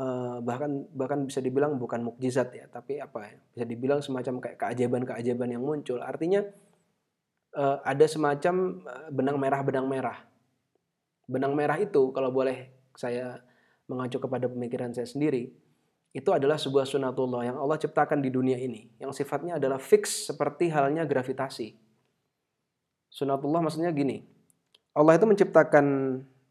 uh, 0.00 0.40
bahkan 0.40 0.88
bahkan 0.96 1.28
bisa 1.28 1.44
dibilang 1.44 1.76
bukan 1.76 2.02
mukjizat 2.02 2.50
ya 2.56 2.66
tapi 2.72 2.98
apa 2.98 3.28
ya 3.28 3.36
bisa 3.52 3.64
dibilang 3.68 4.00
semacam 4.00 4.40
kayak 4.40 4.56
keajaiban-keajaiban 4.58 5.48
yang 5.52 5.62
muncul. 5.62 6.00
Artinya 6.00 6.40
uh, 7.54 7.78
ada 7.84 8.04
semacam 8.08 8.80
eh, 8.80 9.08
benang 9.12 9.36
merah 9.36 9.60
benang 9.60 9.86
merah. 9.86 10.18
Benang 11.28 11.52
merah 11.52 11.76
itu 11.76 12.10
kalau 12.16 12.32
boleh 12.32 12.72
saya 12.96 13.44
mengacu 13.86 14.18
kepada 14.18 14.48
pemikiran 14.48 14.90
saya 14.96 15.06
sendiri 15.06 15.52
itu 16.16 16.32
adalah 16.32 16.56
sebuah 16.56 16.88
sunatullah 16.88 17.44
yang 17.44 17.56
Allah 17.60 17.76
ciptakan 17.76 18.24
di 18.24 18.32
dunia 18.32 18.56
ini 18.56 18.88
yang 18.96 19.12
sifatnya 19.12 19.60
adalah 19.60 19.76
fix 19.76 20.32
seperti 20.32 20.72
halnya 20.72 21.04
gravitasi 21.04 21.85
Sunatullah 23.16 23.64
maksudnya 23.64 23.88
gini. 23.96 24.20
Allah 24.92 25.16
itu 25.16 25.24
menciptakan 25.24 25.86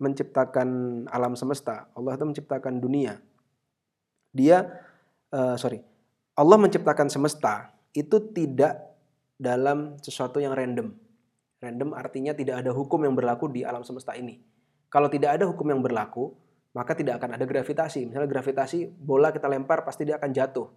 menciptakan 0.02 0.70
alam 1.14 1.38
semesta. 1.38 1.86
Allah 1.94 2.18
itu 2.18 2.26
menciptakan 2.26 2.82
dunia. 2.82 3.22
Dia 4.34 4.66
uh, 5.30 5.54
sorry. 5.62 5.86
Allah 6.34 6.58
menciptakan 6.58 7.08
semesta 7.08 7.70
itu 7.94 8.18
tidak 8.34 8.82
dalam 9.38 10.02
sesuatu 10.02 10.42
yang 10.42 10.58
random. 10.58 10.90
Random 11.62 11.94
artinya 11.94 12.34
tidak 12.34 12.66
ada 12.66 12.74
hukum 12.74 13.06
yang 13.06 13.14
berlaku 13.14 13.46
di 13.48 13.62
alam 13.62 13.86
semesta 13.86 14.18
ini. 14.18 14.42
Kalau 14.90 15.08
tidak 15.08 15.38
ada 15.38 15.46
hukum 15.46 15.70
yang 15.70 15.86
berlaku, 15.86 16.34
maka 16.76 16.98
tidak 16.98 17.22
akan 17.22 17.40
ada 17.40 17.46
gravitasi. 17.48 18.10
Misalnya 18.10 18.28
gravitasi, 18.28 18.90
bola 18.90 19.32
kita 19.32 19.48
lempar 19.48 19.86
pasti 19.88 20.04
dia 20.04 20.20
akan 20.20 20.32
jatuh. 20.34 20.68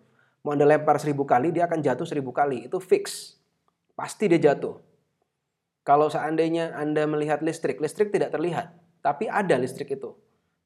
Mau 0.46 0.54
anda 0.54 0.62
lempar 0.62 1.00
seribu 1.02 1.26
kali, 1.26 1.50
dia 1.50 1.66
akan 1.66 1.82
jatuh 1.82 2.06
seribu 2.06 2.30
kali. 2.30 2.70
Itu 2.70 2.78
fix. 2.78 3.34
Pasti 3.98 4.30
dia 4.30 4.38
jatuh. 4.38 4.87
Kalau 5.88 6.12
seandainya 6.12 6.76
Anda 6.76 7.08
melihat 7.08 7.40
listrik, 7.40 7.80
listrik 7.80 8.12
tidak 8.12 8.36
terlihat, 8.36 8.76
tapi 9.00 9.24
ada 9.24 9.56
listrik 9.56 9.96
itu 9.96 10.12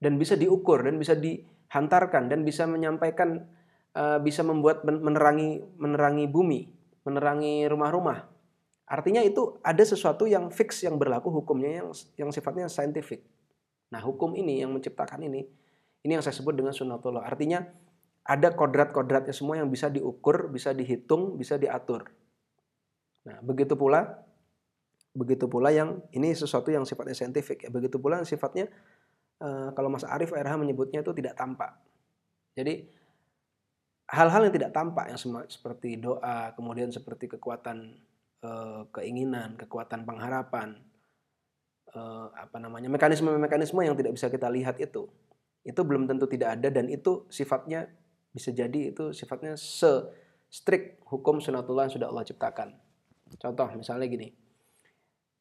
dan 0.03 0.19
bisa 0.19 0.35
diukur 0.35 0.83
dan 0.83 0.99
bisa 0.99 1.15
dihantarkan 1.15 2.27
dan 2.27 2.43
bisa 2.43 2.67
menyampaikan 2.67 3.47
uh, 3.95 4.19
bisa 4.19 4.43
membuat 4.43 4.83
menerangi 4.83 5.63
menerangi 5.79 6.27
bumi, 6.27 6.67
menerangi 7.07 7.71
rumah-rumah. 7.71 8.27
Artinya 8.91 9.23
itu 9.23 9.63
ada 9.63 9.87
sesuatu 9.87 10.27
yang 10.27 10.51
fix 10.51 10.83
yang 10.83 10.99
berlaku 10.99 11.31
hukumnya 11.31 11.87
yang 11.87 11.89
yang 12.19 12.35
sifatnya 12.35 12.67
saintifik. 12.67 13.23
Nah, 13.95 14.03
hukum 14.03 14.35
ini 14.35 14.59
yang 14.59 14.75
menciptakan 14.75 15.23
ini 15.23 15.47
ini 16.03 16.19
yang 16.19 16.25
saya 16.27 16.35
sebut 16.35 16.59
dengan 16.59 16.75
sunatullah. 16.75 17.23
Artinya 17.23 17.63
ada 18.27 18.51
kodrat-kodratnya 18.51 19.31
semua 19.31 19.55
yang 19.55 19.71
bisa 19.71 19.87
diukur, 19.87 20.51
bisa 20.51 20.75
dihitung, 20.75 21.39
bisa 21.39 21.55
diatur. 21.63 22.11
Nah, 23.23 23.39
begitu 23.39 23.79
pula 23.79 24.19
Begitu 25.13 25.45
pula 25.45 25.69
yang 25.69 26.01
ini 26.17 26.33
sesuatu 26.33 26.73
yang 26.73 26.89
sifatnya 26.89 27.13
saintifik 27.13 27.69
ya. 27.69 27.71
Begitu 27.73 28.01
pula 28.01 28.21
yang 28.21 28.29
sifatnya 28.29 28.69
uh, 29.45 29.71
kalau 29.77 29.93
Mas 29.93 30.09
Arief 30.09 30.33
RH 30.33 30.57
menyebutnya 30.57 31.05
itu 31.05 31.13
tidak 31.13 31.37
tampak. 31.37 31.77
Jadi 32.57 32.89
hal-hal 34.13 34.49
yang 34.49 34.55
tidak 34.55 34.71
tampak 34.77 35.09
yang 35.09 35.21
seperti 35.49 35.97
doa, 35.97 36.53
kemudian 36.53 36.93
seperti 36.93 37.33
kekuatan 37.33 37.97
uh, 38.45 38.85
keinginan, 38.93 39.57
kekuatan 39.57 40.05
pengharapan, 40.05 40.77
uh, 41.97 42.29
apa 42.37 42.57
namanya 42.61 42.93
mekanisme-mekanisme 42.93 43.81
yang 43.81 43.97
tidak 43.97 44.13
bisa 44.13 44.29
kita 44.29 44.53
lihat 44.53 44.77
itu, 44.81 45.09
itu 45.65 45.81
belum 45.81 46.05
tentu 46.05 46.29
tidak 46.29 46.61
ada 46.61 46.69
dan 46.69 46.93
itu 46.93 47.25
sifatnya 47.33 47.89
bisa 48.33 48.53
jadi 48.53 48.93
itu 48.93 49.13
sifatnya 49.13 49.57
se 49.61 50.09
strict 50.53 51.01
hukum 51.09 51.41
sunatullah 51.41 51.89
yang 51.89 51.95
sudah 51.97 52.09
Allah 52.13 52.25
ciptakan. 52.29 52.69
Contoh 53.41 53.69
misalnya 53.73 54.05
gini, 54.05 54.29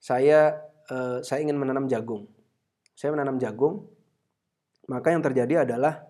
saya 0.02 0.58
uh, 0.90 1.22
saya 1.22 1.46
ingin 1.46 1.62
menanam 1.62 1.86
jagung. 1.86 2.26
Saya 2.98 3.14
menanam 3.14 3.38
jagung, 3.38 3.88
maka 4.90 5.14
yang 5.14 5.22
terjadi 5.22 5.64
adalah 5.64 6.10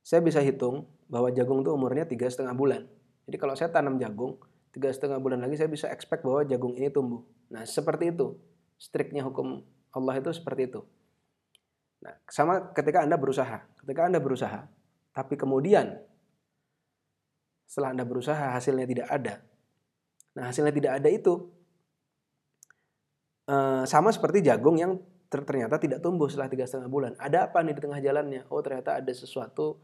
saya 0.00 0.24
bisa 0.24 0.40
hitung 0.40 0.88
bahwa 1.06 1.28
jagung 1.28 1.60
itu 1.60 1.70
umurnya 1.70 2.08
tiga 2.08 2.24
setengah 2.26 2.56
bulan. 2.56 2.88
Jadi 3.28 3.36
kalau 3.36 3.52
saya 3.52 3.68
tanam 3.68 4.00
jagung, 4.00 4.40
tiga 4.72 4.88
setengah 4.88 5.20
bulan 5.20 5.44
lagi 5.44 5.60
saya 5.60 5.68
bisa 5.68 5.92
expect 5.92 6.24
bahwa 6.24 6.48
jagung 6.48 6.72
ini 6.80 6.88
tumbuh. 6.88 7.22
Nah 7.52 7.68
seperti 7.68 8.16
itu, 8.16 8.40
striknya 8.80 9.20
hukum 9.22 9.60
Allah 9.92 10.16
itu 10.16 10.32
seperti 10.32 10.72
itu. 10.72 10.80
Nah, 11.98 12.14
sama 12.30 12.70
ketika 12.72 13.02
Anda 13.02 13.18
berusaha. 13.18 13.58
Ketika 13.82 14.06
Anda 14.06 14.22
berusaha, 14.22 14.70
tapi 15.10 15.34
kemudian 15.34 15.98
setelah 17.66 17.92
Anda 17.92 18.04
berusaha 18.06 18.54
hasilnya 18.54 18.86
tidak 18.86 19.08
ada. 19.10 19.34
Nah, 20.38 20.48
hasilnya 20.48 20.72
tidak 20.72 20.92
ada 21.02 21.08
itu 21.10 21.50
Eh, 23.48 23.82
sama 23.88 24.12
seperti 24.12 24.44
jagung 24.44 24.76
yang 24.76 25.00
ternyata 25.32 25.80
tidak 25.80 26.04
tumbuh 26.04 26.28
setelah 26.28 26.52
tiga 26.52 26.68
setengah 26.68 26.92
bulan. 26.92 27.12
Ada 27.16 27.48
apa 27.48 27.64
nih 27.64 27.72
di 27.72 27.80
tengah 27.80 28.00
jalannya? 28.04 28.44
Oh 28.52 28.60
ternyata 28.60 29.00
ada 29.00 29.08
sesuatu 29.08 29.80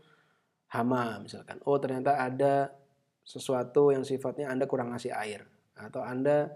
hama 0.69 1.25
misalkan. 1.25 1.57
Oh 1.65 1.81
ternyata 1.81 2.21
ada 2.21 2.77
sesuatu 3.25 3.89
yang 3.89 4.05
sifatnya 4.05 4.53
Anda 4.53 4.69
kurang 4.69 4.93
ngasih 4.93 5.17
air 5.17 5.49
atau 5.81 6.05
Anda 6.05 6.53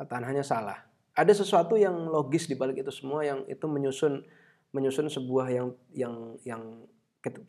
eh, 0.00 0.06
tanahnya 0.08 0.40
salah. 0.40 0.80
Ada 1.12 1.36
sesuatu 1.36 1.76
yang 1.76 2.08
logis 2.08 2.48
di 2.48 2.56
balik 2.56 2.80
itu 2.80 2.92
semua 2.92 3.20
yang 3.20 3.44
itu 3.52 3.68
menyusun 3.68 4.24
menyusun 4.72 5.12
sebuah 5.12 5.52
yang 5.52 5.68
yang 5.92 6.14
yang 6.40 6.62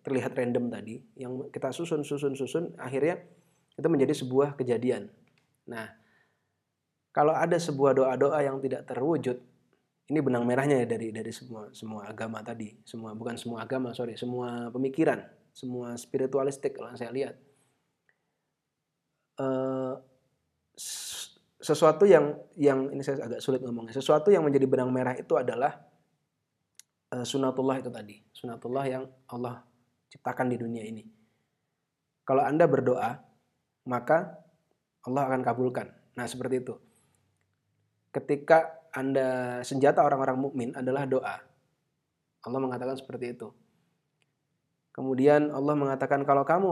terlihat 0.04 0.36
random 0.36 0.68
tadi, 0.68 1.00
yang 1.16 1.48
kita 1.48 1.72
susun 1.72 2.04
susun 2.04 2.36
susun 2.36 2.76
akhirnya 2.76 3.24
itu 3.80 3.88
menjadi 3.88 4.12
sebuah 4.20 4.60
kejadian. 4.60 5.08
Nah, 5.70 5.96
kalau 7.18 7.34
ada 7.34 7.58
sebuah 7.58 7.98
doa-doa 7.98 8.46
yang 8.46 8.62
tidak 8.62 8.86
terwujud, 8.86 9.42
ini 10.14 10.20
benang 10.22 10.46
merahnya 10.46 10.86
ya 10.86 10.88
dari 10.94 11.10
dari 11.10 11.34
semua 11.34 11.66
semua 11.74 12.06
agama 12.06 12.46
tadi, 12.46 12.78
semua 12.86 13.18
bukan 13.18 13.34
semua 13.34 13.66
agama, 13.66 13.90
sorry, 13.98 14.14
semua 14.14 14.70
pemikiran, 14.70 15.26
semua 15.50 15.98
spiritualistik 15.98 16.78
kalau 16.78 16.94
saya 16.94 17.10
lihat. 17.10 17.34
Uh, 19.42 19.98
sesuatu 21.58 22.06
yang 22.06 22.38
yang 22.54 22.94
ini 22.94 23.02
saya 23.02 23.26
agak 23.26 23.42
sulit 23.42 23.66
ngomongnya. 23.66 23.98
Sesuatu 23.98 24.30
yang 24.30 24.46
menjadi 24.46 24.70
benang 24.70 24.94
merah 24.94 25.18
itu 25.18 25.34
adalah 25.34 25.74
uh, 27.18 27.26
sunatullah 27.26 27.82
itu 27.82 27.90
tadi, 27.90 28.22
sunatullah 28.30 28.86
yang 28.86 29.10
Allah 29.34 29.66
ciptakan 30.14 30.54
di 30.54 30.58
dunia 30.62 30.86
ini. 30.86 31.02
Kalau 32.22 32.46
Anda 32.46 32.70
berdoa, 32.70 33.10
maka 33.90 34.38
Allah 35.02 35.34
akan 35.34 35.42
kabulkan. 35.42 35.90
Nah, 36.14 36.30
seperti 36.30 36.62
itu 36.62 36.87
ketika 38.12 38.88
Anda 38.96 39.62
senjata 39.62 40.02
orang-orang 40.02 40.38
mukmin 40.40 40.70
adalah 40.74 41.06
doa. 41.06 41.38
Allah 42.42 42.60
mengatakan 42.64 42.96
seperti 42.98 43.36
itu. 43.36 43.52
Kemudian 44.96 45.54
Allah 45.54 45.78
mengatakan 45.78 46.26
kalau 46.26 46.42
kamu 46.42 46.72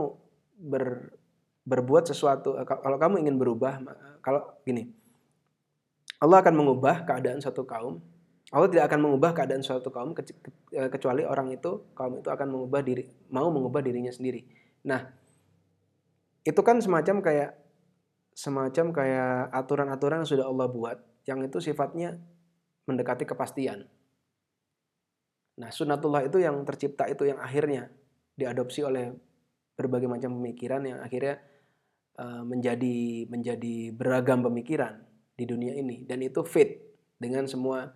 ber, 0.58 1.14
berbuat 1.62 2.10
sesuatu, 2.10 2.58
eh, 2.58 2.66
kalau 2.66 2.98
kamu 2.98 3.22
ingin 3.22 3.38
berubah, 3.38 3.78
kalau 4.18 4.58
gini, 4.66 4.90
Allah 6.18 6.42
akan 6.42 6.54
mengubah 6.56 7.06
keadaan 7.06 7.38
suatu 7.38 7.62
kaum. 7.62 8.02
Allah 8.50 8.70
tidak 8.70 8.90
akan 8.90 9.00
mengubah 9.10 9.34
keadaan 9.34 9.62
suatu 9.62 9.90
kaum 9.90 10.14
eh, 10.14 10.90
kecuali 10.90 11.26
orang 11.26 11.50
itu 11.50 11.90
kaum 11.98 12.22
itu 12.22 12.30
akan 12.30 12.46
mengubah 12.50 12.80
diri, 12.82 13.06
mau 13.30 13.50
mengubah 13.50 13.82
dirinya 13.82 14.10
sendiri. 14.10 14.46
Nah, 14.86 15.02
itu 16.46 16.60
kan 16.62 16.78
semacam 16.78 17.22
kayak 17.22 17.50
semacam 18.36 18.86
kayak 18.94 19.50
aturan-aturan 19.50 20.22
yang 20.22 20.30
sudah 20.30 20.46
Allah 20.46 20.68
buat 20.70 20.98
yang 21.26 21.42
itu 21.42 21.58
sifatnya 21.58 22.16
mendekati 22.86 23.26
kepastian. 23.26 23.84
Nah, 25.56 25.70
sunatullah 25.72 26.24
itu 26.24 26.38
yang 26.38 26.62
tercipta 26.62 27.10
itu 27.10 27.26
yang 27.26 27.42
akhirnya 27.42 27.90
diadopsi 28.36 28.86
oleh 28.86 29.10
berbagai 29.76 30.08
macam 30.08 30.38
pemikiran 30.40 30.84
yang 30.86 30.98
akhirnya 31.02 31.40
uh, 32.20 32.44
menjadi 32.46 33.28
menjadi 33.28 33.92
beragam 33.92 34.44
pemikiran 34.46 35.04
di 35.36 35.44
dunia 35.44 35.76
ini 35.76 36.04
dan 36.08 36.24
itu 36.24 36.40
fit 36.44 36.80
dengan 37.20 37.44
semua 37.44 37.92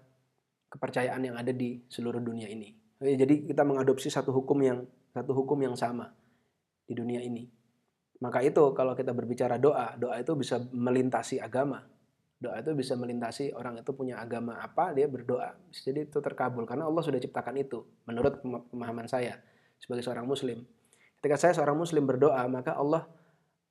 kepercayaan 0.68 1.20
yang 1.25 1.37
ada 1.37 1.52
di 1.52 1.80
seluruh 1.88 2.20
dunia 2.20 2.49
ini. 2.49 2.72
Jadi 3.00 3.49
kita 3.49 3.64
mengadopsi 3.64 4.12
satu 4.12 4.28
hukum 4.28 4.60
yang 4.60 4.84
satu 5.16 5.32
hukum 5.32 5.56
yang 5.60 5.72
sama 5.72 6.12
di 6.84 6.92
dunia 6.92 7.25
ini. 7.25 7.49
Maka 8.20 8.44
itu 8.44 8.60
kalau 8.76 8.92
kita 8.92 9.16
berbicara 9.16 9.56
doa, 9.56 9.96
doa 9.96 10.20
itu 10.20 10.37
bisa 10.37 10.60
melintasi 10.60 11.40
agama. 11.40 11.80
Doa 12.40 12.56
itu 12.56 12.73
bisa 12.73 12.97
melintasi 12.97 13.52
orang 13.52 13.85
itu 13.85 13.92
punya 13.92 14.16
agama 14.16 14.56
apa, 14.64 14.97
dia 14.97 15.04
berdoa. 15.04 15.52
Jadi 15.68 16.09
itu 16.09 16.25
terkabul 16.25 16.64
karena 16.64 16.88
Allah 16.88 17.04
sudah 17.04 17.20
ciptakan 17.20 17.61
itu 17.61 17.85
menurut 18.09 18.40
pemahaman 18.73 19.04
saya 19.04 19.37
sebagai 19.76 20.00
seorang 20.00 20.25
muslim. 20.25 20.64
Ketika 21.20 21.37
saya 21.37 21.52
seorang 21.52 21.76
muslim 21.76 22.09
berdoa, 22.09 22.40
maka 22.49 22.80
Allah 22.80 23.04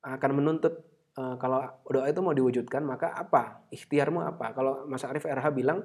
akan 0.06 0.30
menuntut 0.38 0.86
uh, 1.18 1.34
kalau 1.34 1.66
doa 1.90 2.06
itu 2.06 2.22
mau 2.22 2.30
diwujudkan, 2.30 2.86
maka 2.86 3.10
apa? 3.10 3.66
Ikhtiarmu 3.74 4.22
apa? 4.22 4.54
Kalau 4.54 4.86
Mas 4.86 5.02
Arif 5.02 5.26
RH 5.26 5.50
bilang 5.50 5.82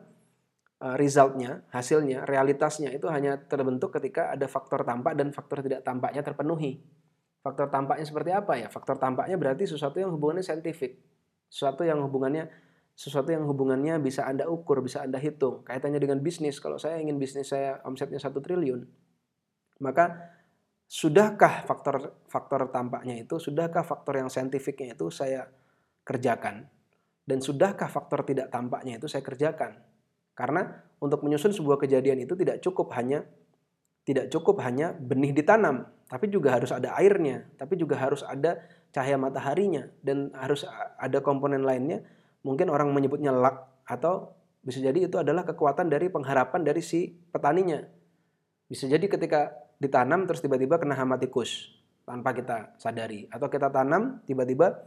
uh, 0.85 0.93
resultnya, 0.93 1.65
hasilnya, 1.73 2.29
realitasnya 2.29 2.93
itu 2.93 3.09
hanya 3.09 3.41
terbentuk 3.49 3.97
ketika 3.97 4.29
ada 4.29 4.45
faktor 4.45 4.85
tampak 4.85 5.17
dan 5.17 5.33
faktor 5.33 5.65
tidak 5.65 5.81
tampaknya 5.81 6.21
terpenuhi. 6.21 6.85
Faktor 7.41 7.69
tampaknya 7.69 8.05
seperti 8.05 8.31
apa 8.33 8.53
ya? 8.57 8.67
Faktor 8.69 9.01
tampaknya 9.01 9.37
berarti 9.37 9.69
sesuatu 9.69 10.01
yang 10.01 10.13
hubungannya 10.13 10.41
saintifik. 10.41 10.97
Sesuatu 11.45 11.85
yang 11.85 12.01
hubungannya 12.01 12.49
sesuatu 12.95 13.29
yang 13.29 13.43
hubungannya 13.43 13.99
bisa 13.99 14.23
Anda 14.23 14.47
ukur, 14.47 14.79
bisa 14.79 15.03
Anda 15.03 15.19
hitung. 15.19 15.67
Kaitannya 15.67 15.99
dengan 15.99 16.23
bisnis, 16.23 16.63
kalau 16.63 16.79
saya 16.79 16.97
ingin 17.03 17.19
bisnis 17.19 17.51
saya 17.51 17.83
omsetnya 17.83 18.17
satu 18.17 18.39
triliun, 18.39 18.87
maka 19.83 20.31
sudahkah 20.87 21.67
faktor 21.67 22.15
faktor 22.31 22.71
tampaknya 22.71 23.19
itu, 23.19 23.35
sudahkah 23.35 23.83
faktor 23.83 24.23
yang 24.23 24.31
saintifiknya 24.31 24.95
itu 24.95 25.11
saya 25.11 25.51
kerjakan? 26.07 26.71
Dan 27.25 27.43
sudahkah 27.43 27.91
faktor 27.91 28.23
tidak 28.23 28.47
tampaknya 28.47 28.95
itu 28.95 29.11
saya 29.11 29.21
kerjakan? 29.21 29.75
Karena 30.31 30.67
untuk 31.03 31.19
menyusun 31.25 31.51
sebuah 31.51 31.79
kejadian 31.81 32.23
itu 32.23 32.35
tidak 32.39 32.63
cukup 32.63 32.95
hanya 32.95 33.27
tidak 34.05 34.29
cukup 34.29 34.61
hanya 34.61 34.93
benih 34.93 35.33
ditanam, 35.33 35.89
tapi 36.05 36.29
juga 36.29 36.53
harus 36.53 36.69
ada 36.69 36.93
airnya, 37.01 37.49
tapi 37.57 37.73
juga 37.73 37.97
harus 37.97 38.21
ada 38.21 38.61
cahaya 38.93 39.17
mataharinya 39.17 39.89
dan 40.05 40.29
harus 40.37 40.61
ada 41.01 41.25
komponen 41.25 41.65
lainnya. 41.65 42.05
Mungkin 42.45 42.69
orang 42.69 42.93
menyebutnya 42.93 43.33
luck 43.33 43.81
atau 43.89 44.37
bisa 44.61 44.77
jadi 44.81 45.09
itu 45.09 45.17
adalah 45.17 45.41
kekuatan 45.41 45.89
dari 45.89 46.13
pengharapan 46.13 46.61
dari 46.61 46.81
si 46.85 47.09
petaninya. 47.09 47.81
Bisa 48.69 48.85
jadi 48.85 49.01
ketika 49.05 49.53
ditanam 49.81 50.29
terus 50.29 50.45
tiba-tiba 50.45 50.77
kena 50.77 50.93
hama 50.93 51.17
tikus 51.17 51.73
tanpa 52.05 52.37
kita 52.37 52.77
sadari 52.77 53.25
atau 53.33 53.49
kita 53.49 53.73
tanam 53.73 54.21
tiba-tiba 54.29 54.77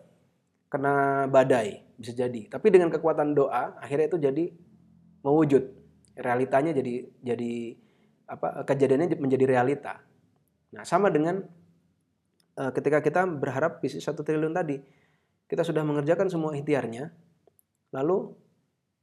kena 0.71 1.27
badai 1.27 1.83
bisa 1.99 2.15
jadi. 2.15 2.47
Tapi 2.47 2.67
dengan 2.71 2.95
kekuatan 2.95 3.35
doa 3.35 3.75
akhirnya 3.83 4.07
itu 4.07 4.19
jadi 4.23 4.45
mewujud. 5.27 5.63
Realitanya 6.19 6.75
jadi 6.75 7.07
jadi 7.23 7.53
apa 8.29 8.63
kejadiannya 8.67 9.19
menjadi 9.19 9.45
realita. 9.49 10.03
Nah, 10.75 10.85
sama 10.85 11.09
dengan 11.09 11.41
uh, 12.61 12.71
ketika 12.77 13.01
kita 13.01 13.25
berharap 13.25 13.81
bisnis 13.81 14.05
satu 14.05 14.21
triliun 14.21 14.53
tadi, 14.53 14.77
kita 15.49 15.65
sudah 15.65 15.81
mengerjakan 15.81 16.29
semua 16.29 16.53
ikhtiarnya, 16.53 17.09
lalu 17.95 18.37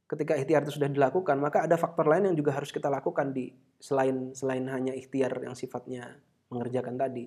ketika 0.06 0.38
ikhtiar 0.38 0.62
itu 0.62 0.78
sudah 0.78 0.90
dilakukan, 0.90 1.36
maka 1.42 1.66
ada 1.66 1.74
faktor 1.74 2.06
lain 2.06 2.30
yang 2.30 2.36
juga 2.38 2.54
harus 2.54 2.70
kita 2.70 2.86
lakukan 2.86 3.34
di 3.34 3.50
selain 3.82 4.32
selain 4.32 4.64
hanya 4.70 4.94
ikhtiar 4.94 5.42
yang 5.42 5.58
sifatnya 5.58 6.14
mengerjakan 6.48 6.94
tadi. 6.94 7.26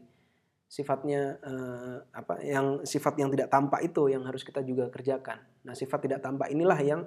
Sifatnya 0.70 1.42
uh, 1.44 1.98
apa 2.14 2.40
yang 2.46 2.86
sifat 2.86 3.20
yang 3.20 3.34
tidak 3.34 3.50
tampak 3.52 3.84
itu 3.84 4.08
yang 4.08 4.24
harus 4.24 4.46
kita 4.46 4.64
juga 4.64 4.88
kerjakan. 4.88 5.42
Nah, 5.66 5.76
sifat 5.76 6.08
tidak 6.08 6.20
tampak 6.24 6.54
inilah 6.54 6.80
yang 6.80 7.02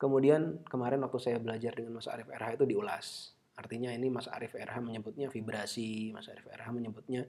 kemudian 0.00 0.64
kemarin 0.66 0.98
waktu 1.06 1.18
saya 1.22 1.38
belajar 1.38 1.76
dengan 1.76 2.00
Mas 2.00 2.10
Arif 2.10 2.26
RH 2.26 2.58
itu 2.58 2.66
diulas. 2.66 3.36
Artinya 3.52 3.92
ini 3.92 4.08
Mas 4.08 4.26
Arif 4.26 4.56
RH 4.56 4.80
menyebutnya 4.80 5.28
vibrasi, 5.28 6.10
Mas 6.10 6.26
Arif 6.32 6.48
RH 6.48 6.72
menyebutnya 6.72 7.28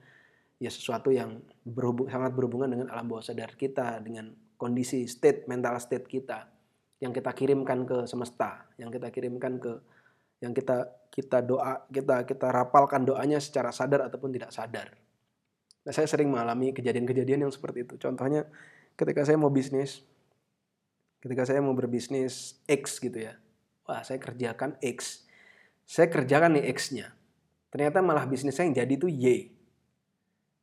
ya 0.56 0.70
sesuatu 0.72 1.12
yang 1.12 1.44
berhubung, 1.62 2.08
sangat 2.08 2.32
berhubungan 2.32 2.72
dengan 2.72 2.88
alam 2.88 3.04
bawah 3.04 3.22
sadar 3.22 3.52
kita, 3.52 4.00
dengan 4.00 4.32
kondisi 4.56 5.04
state, 5.04 5.44
mental 5.44 5.76
state 5.76 6.08
kita 6.08 6.53
yang 7.04 7.12
kita 7.12 7.36
kirimkan 7.36 7.84
ke 7.84 8.08
semesta, 8.08 8.64
yang 8.80 8.88
kita 8.88 9.12
kirimkan 9.12 9.60
ke 9.60 9.72
yang 10.40 10.56
kita 10.56 10.88
kita 11.12 11.44
doa 11.44 11.84
kita 11.92 12.24
kita 12.24 12.48
rapalkan 12.48 13.04
doanya 13.04 13.36
secara 13.36 13.68
sadar 13.68 14.08
ataupun 14.08 14.32
tidak 14.32 14.48
sadar. 14.48 14.96
Nah, 15.84 15.92
saya 15.92 16.08
sering 16.08 16.32
mengalami 16.32 16.72
kejadian-kejadian 16.72 17.44
yang 17.44 17.52
seperti 17.52 17.84
itu. 17.84 18.00
Contohnya 18.00 18.48
ketika 18.96 19.20
saya 19.28 19.36
mau 19.36 19.52
bisnis, 19.52 20.00
ketika 21.20 21.44
saya 21.44 21.60
mau 21.60 21.76
berbisnis 21.76 22.56
X 22.64 22.96
gitu 23.04 23.20
ya. 23.20 23.36
Wah, 23.84 24.00
saya 24.00 24.16
kerjakan 24.16 24.80
X 24.80 25.24
saya 25.84 26.08
kerjakan 26.08 26.56
nih 26.56 26.72
X-nya. 26.72 27.12
Ternyata 27.68 28.00
malah 28.00 28.24
bisnis 28.24 28.56
saya 28.56 28.72
yang 28.72 28.76
jadi 28.84 28.92
itu 28.96 29.08
Y. 29.08 29.52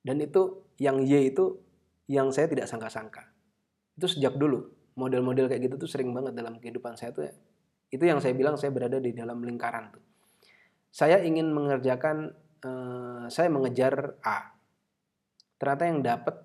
Dan 0.02 0.18
itu 0.18 0.66
yang 0.82 1.06
Y 1.06 1.30
itu 1.30 1.62
yang 2.10 2.34
saya 2.34 2.50
tidak 2.50 2.66
sangka-sangka. 2.66 3.30
Itu 3.94 4.10
sejak 4.10 4.36
dulu. 4.36 4.66
Model-model 4.96 5.48
kayak 5.48 5.62
gitu 5.72 5.76
tuh 5.88 5.90
sering 5.90 6.12
banget 6.12 6.36
dalam 6.36 6.60
kehidupan 6.60 7.00
saya 7.00 7.16
tuh. 7.16 7.28
Ya. 7.28 7.34
Itu 7.92 8.04
yang 8.08 8.20
saya 8.20 8.36
bilang 8.36 8.56
saya 8.56 8.72
berada 8.72 9.00
di 9.00 9.12
dalam 9.16 9.44
lingkaran 9.44 9.92
tuh. 9.96 10.04
Saya 10.92 11.24
ingin 11.24 11.52
mengerjakan, 11.56 12.36
eh, 12.64 13.26
saya 13.32 13.48
mengejar 13.48 14.20
A. 14.24 14.52
Ternyata 15.56 15.84
yang 15.88 16.00
dapat 16.04 16.36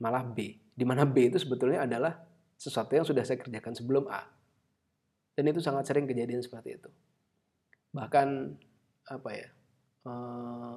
malah 0.00 0.24
B. 0.24 0.60
Di 0.76 0.84
mana 0.84 1.08
B 1.08 1.32
itu 1.32 1.40
sebetulnya 1.40 1.88
adalah 1.88 2.20
sesuatu 2.56 2.92
yang 2.92 3.06
sudah 3.08 3.24
saya 3.24 3.40
kerjakan 3.40 3.72
sebelum 3.72 4.04
A. 4.12 4.28
Dan 5.32 5.48
itu 5.48 5.60
sangat 5.60 5.88
sering 5.88 6.04
kejadian 6.04 6.44
seperti 6.44 6.76
itu 6.76 6.88
bahkan 7.96 8.52
apa 9.08 9.30
ya 9.32 9.48
uh, 10.04 10.76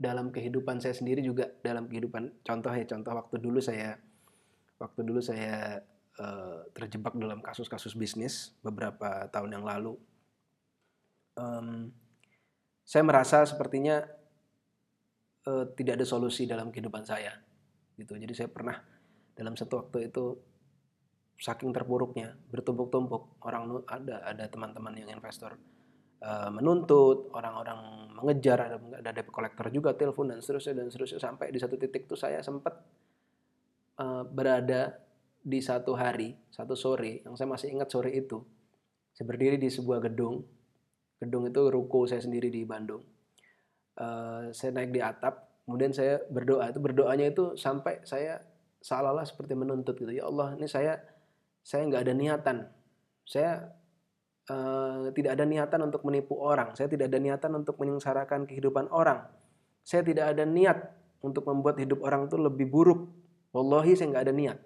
dalam 0.00 0.32
kehidupan 0.32 0.80
saya 0.80 0.96
sendiri 0.96 1.20
juga 1.20 1.52
dalam 1.60 1.84
kehidupan 1.84 2.40
contoh 2.40 2.72
ya 2.72 2.88
contoh 2.88 3.12
waktu 3.12 3.36
dulu 3.36 3.60
saya 3.60 4.00
waktu 4.76 5.00
dulu 5.04 5.20
saya 5.20 5.80
uh, 6.20 6.66
terjebak 6.72 7.16
dalam 7.16 7.40
kasus-kasus 7.40 7.96
bisnis 7.96 8.56
beberapa 8.60 9.28
tahun 9.32 9.60
yang 9.60 9.64
lalu. 9.64 9.96
Um, 11.36 11.92
saya 12.86 13.02
merasa 13.02 13.44
sepertinya 13.44 14.04
uh, 15.48 15.64
tidak 15.76 16.00
ada 16.00 16.06
solusi 16.06 16.48
dalam 16.48 16.72
kehidupan 16.72 17.04
saya 17.04 17.34
gitu. 17.96 18.16
Jadi 18.16 18.32
saya 18.32 18.48
pernah 18.48 18.76
dalam 19.36 19.52
satu 19.52 19.84
waktu 19.84 20.08
itu 20.08 20.24
saking 21.36 21.72
terpuruknya 21.72 22.32
bertumpuk-tumpuk 22.48 23.36
orang 23.44 23.84
ada 23.84 24.24
ada 24.24 24.44
teman-teman 24.48 24.96
yang 24.96 25.12
investor 25.12 25.52
uh, 26.24 26.48
menuntut 26.48 27.28
orang-orang 27.36 28.08
mengejar 28.16 28.56
ada 28.56 28.76
ada 28.80 29.10
debt 29.12 29.28
collector 29.28 29.68
juga 29.68 29.92
telepon 29.92 30.32
dan 30.32 30.40
seterusnya 30.40 30.80
dan 30.80 30.88
seterusnya 30.88 31.20
sampai 31.20 31.52
di 31.52 31.60
satu 31.60 31.76
titik 31.76 32.08
tuh 32.08 32.16
saya 32.16 32.40
sempat 32.40 32.72
uh, 34.00 34.22
berada 34.26 35.00
di 35.46 35.62
satu 35.62 35.94
hari 35.94 36.34
satu 36.50 36.74
sore 36.74 37.22
yang 37.22 37.38
saya 37.38 37.48
masih 37.50 37.70
ingat 37.70 37.88
sore 37.90 38.10
itu 38.12 38.42
saya 39.14 39.24
berdiri 39.28 39.56
di 39.56 39.70
sebuah 39.70 40.02
gedung 40.10 40.42
gedung 41.22 41.48
itu 41.48 41.62
ruko 41.72 42.04
saya 42.04 42.20
sendiri 42.20 42.50
di 42.50 42.66
Bandung 42.66 43.02
uh, 44.00 44.50
saya 44.50 44.70
naik 44.74 44.90
di 44.90 45.00
atap 45.00 45.64
kemudian 45.64 45.94
saya 45.94 46.20
berdoa 46.28 46.70
itu 46.70 46.80
berdoanya 46.82 47.26
itu 47.30 47.54
sampai 47.54 48.02
saya 48.02 48.42
seolah-olah 48.82 49.26
seperti 49.26 49.54
menuntut 49.54 49.96
gitu 49.98 50.12
ya 50.12 50.26
Allah 50.28 50.54
ini 50.58 50.66
saya 50.66 50.98
saya 51.66 51.82
nggak 51.90 52.02
ada 52.06 52.14
niatan. 52.14 52.56
Saya 53.26 53.74
uh, 54.46 55.10
tidak 55.10 55.34
ada 55.34 55.42
niatan 55.42 55.82
untuk 55.82 56.06
menipu 56.06 56.38
orang. 56.38 56.78
Saya 56.78 56.86
tidak 56.86 57.10
ada 57.10 57.18
niatan 57.18 57.50
untuk 57.58 57.74
menyengsarakan 57.82 58.46
kehidupan 58.46 58.86
orang. 58.94 59.26
Saya 59.82 60.06
tidak 60.06 60.30
ada 60.30 60.46
niat 60.46 60.78
untuk 61.26 61.42
membuat 61.50 61.82
hidup 61.82 62.06
orang 62.06 62.30
itu 62.30 62.38
lebih 62.38 62.70
buruk. 62.70 63.10
Wallahi 63.56 63.96
saya 63.96 64.12
nggak 64.12 64.24
ada 64.28 64.34
niat. 64.36 64.58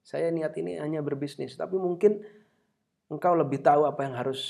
Saya 0.00 0.32
niat 0.32 0.56
ini 0.56 0.80
hanya 0.80 1.04
berbisnis. 1.04 1.60
Tapi 1.60 1.76
mungkin 1.76 2.24
engkau 3.12 3.36
lebih 3.36 3.60
tahu 3.60 3.84
apa 3.84 4.00
yang 4.08 4.16
harus 4.16 4.40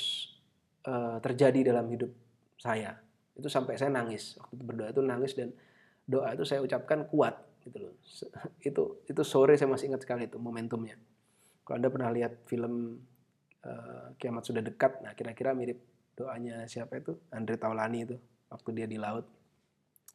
uh, 0.87 1.19
terjadi 1.19 1.75
dalam 1.75 1.91
hidup 1.91 2.07
saya. 2.55 2.95
Itu 3.35 3.51
sampai 3.51 3.75
saya 3.75 3.91
nangis. 3.91 4.39
Waktu 4.39 4.53
itu 4.55 4.63
berdoa 4.63 4.87
itu 4.95 5.01
nangis 5.03 5.35
dan 5.35 5.51
doa 6.07 6.31
itu 6.31 6.47
saya 6.47 6.63
ucapkan 6.63 7.03
kuat 7.11 7.35
gitu 7.67 7.77
loh. 7.83 7.93
Itu 8.63 9.03
itu 9.11 9.21
sore 9.27 9.59
saya 9.59 9.67
masih 9.67 9.91
ingat 9.91 10.07
sekali 10.07 10.31
itu 10.31 10.39
momentumnya. 10.39 10.95
Kalau 11.67 11.75
Anda 11.75 11.91
pernah 11.91 12.09
lihat 12.15 12.47
film 12.47 12.95
uh, 13.67 14.15
Kiamat 14.15 14.43
Sudah 14.47 14.63
Dekat, 14.63 15.03
nah 15.03 15.13
kira-kira 15.13 15.51
mirip 15.51 15.83
doanya 16.15 16.63
siapa 16.65 16.95
itu? 16.95 17.19
Andre 17.29 17.59
Taulani 17.59 18.07
itu 18.07 18.15
waktu 18.47 18.69
dia 18.71 18.87
di 18.87 18.95
laut. 18.95 19.27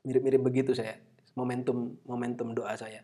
Mirip-mirip 0.07 0.43
begitu 0.43 0.71
saya, 0.75 0.99
momentum 1.35 1.99
momentum 2.07 2.55
doa 2.55 2.75
saya. 2.79 3.03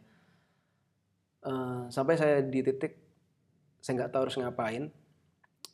Uh, 1.43 1.91
sampai 1.91 2.15
saya 2.15 2.39
di 2.39 2.63
titik 2.63 3.03
saya 3.83 3.99
nggak 3.99 4.13
tahu 4.15 4.23
harus 4.31 4.39
ngapain. 4.39 4.85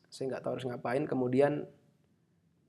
saya 0.08 0.24
nggak 0.32 0.40
tahu 0.40 0.52
harus 0.56 0.66
ngapain. 0.66 1.04
Kemudian 1.04 1.68